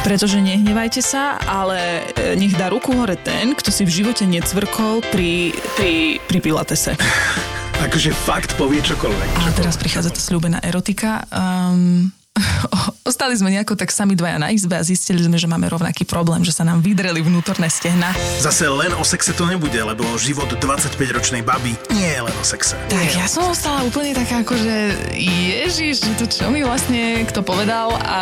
[0.00, 5.06] Pretože nehnevajte sa, ale e, nech dá ruku hore ten, kto si v živote necvrkol
[5.12, 6.98] pri, pri, pri pilatese.
[7.86, 9.30] Akože fakt povie čokoľvek.
[9.40, 11.24] A teraz prichádza tá slúbená erotika.
[11.30, 12.12] Um,
[13.10, 16.46] ostali sme nejako tak sami dvaja na izbe a zistili sme, že máme rovnaký problém,
[16.46, 18.14] že sa nám vydreli vnútorné stehna.
[18.38, 22.78] Zase len o sexe to nebude, lebo život 25-ročnej baby nie je len o sexe.
[22.88, 24.74] Tak ja som ostala úplne taká ako, že
[25.18, 28.18] ježiš, že to čo mi vlastne kto povedal a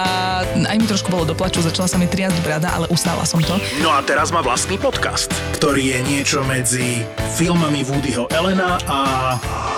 [0.57, 3.61] aj mi trošku bolo doplaču, začala sa mi triasť brada, ale ustála som to.
[3.85, 5.31] No a teraz má vlastný podcast,
[5.61, 7.05] ktorý je niečo medzi
[7.37, 8.99] filmami Woodyho Elena a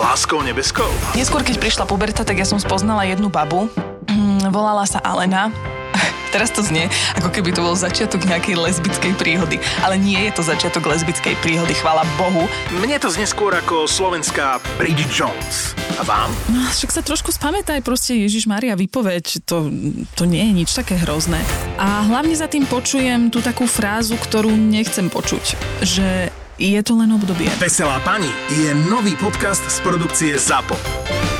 [0.00, 0.88] Láskou nebeskou.
[1.12, 3.68] Neskôr, keď prišla puberta, tak ja som spoznala jednu babu.
[4.08, 5.52] Mm, Volala sa Alena.
[6.34, 6.86] Teraz to znie,
[7.18, 9.58] ako keby to bol začiatok nejakej lesbickej príhody.
[9.82, 12.46] Ale nie je to začiatok lesbickej príhody, chvála Bohu.
[12.70, 15.74] Mne to znie skôr ako slovenská Bridget Jones.
[15.98, 16.30] A vám?
[16.54, 19.68] No, však sa trošku spamätaj, proste Ježiš Maria, vypoveď, to,
[20.14, 21.42] to nie je nič také hrozné.
[21.82, 26.30] A hlavne za tým počujem tú takú frázu, ktorú nechcem počuť, že
[26.60, 27.48] je to len obdobie.
[27.58, 31.39] Veselá pani je nový podcast z produkcie ZAPO.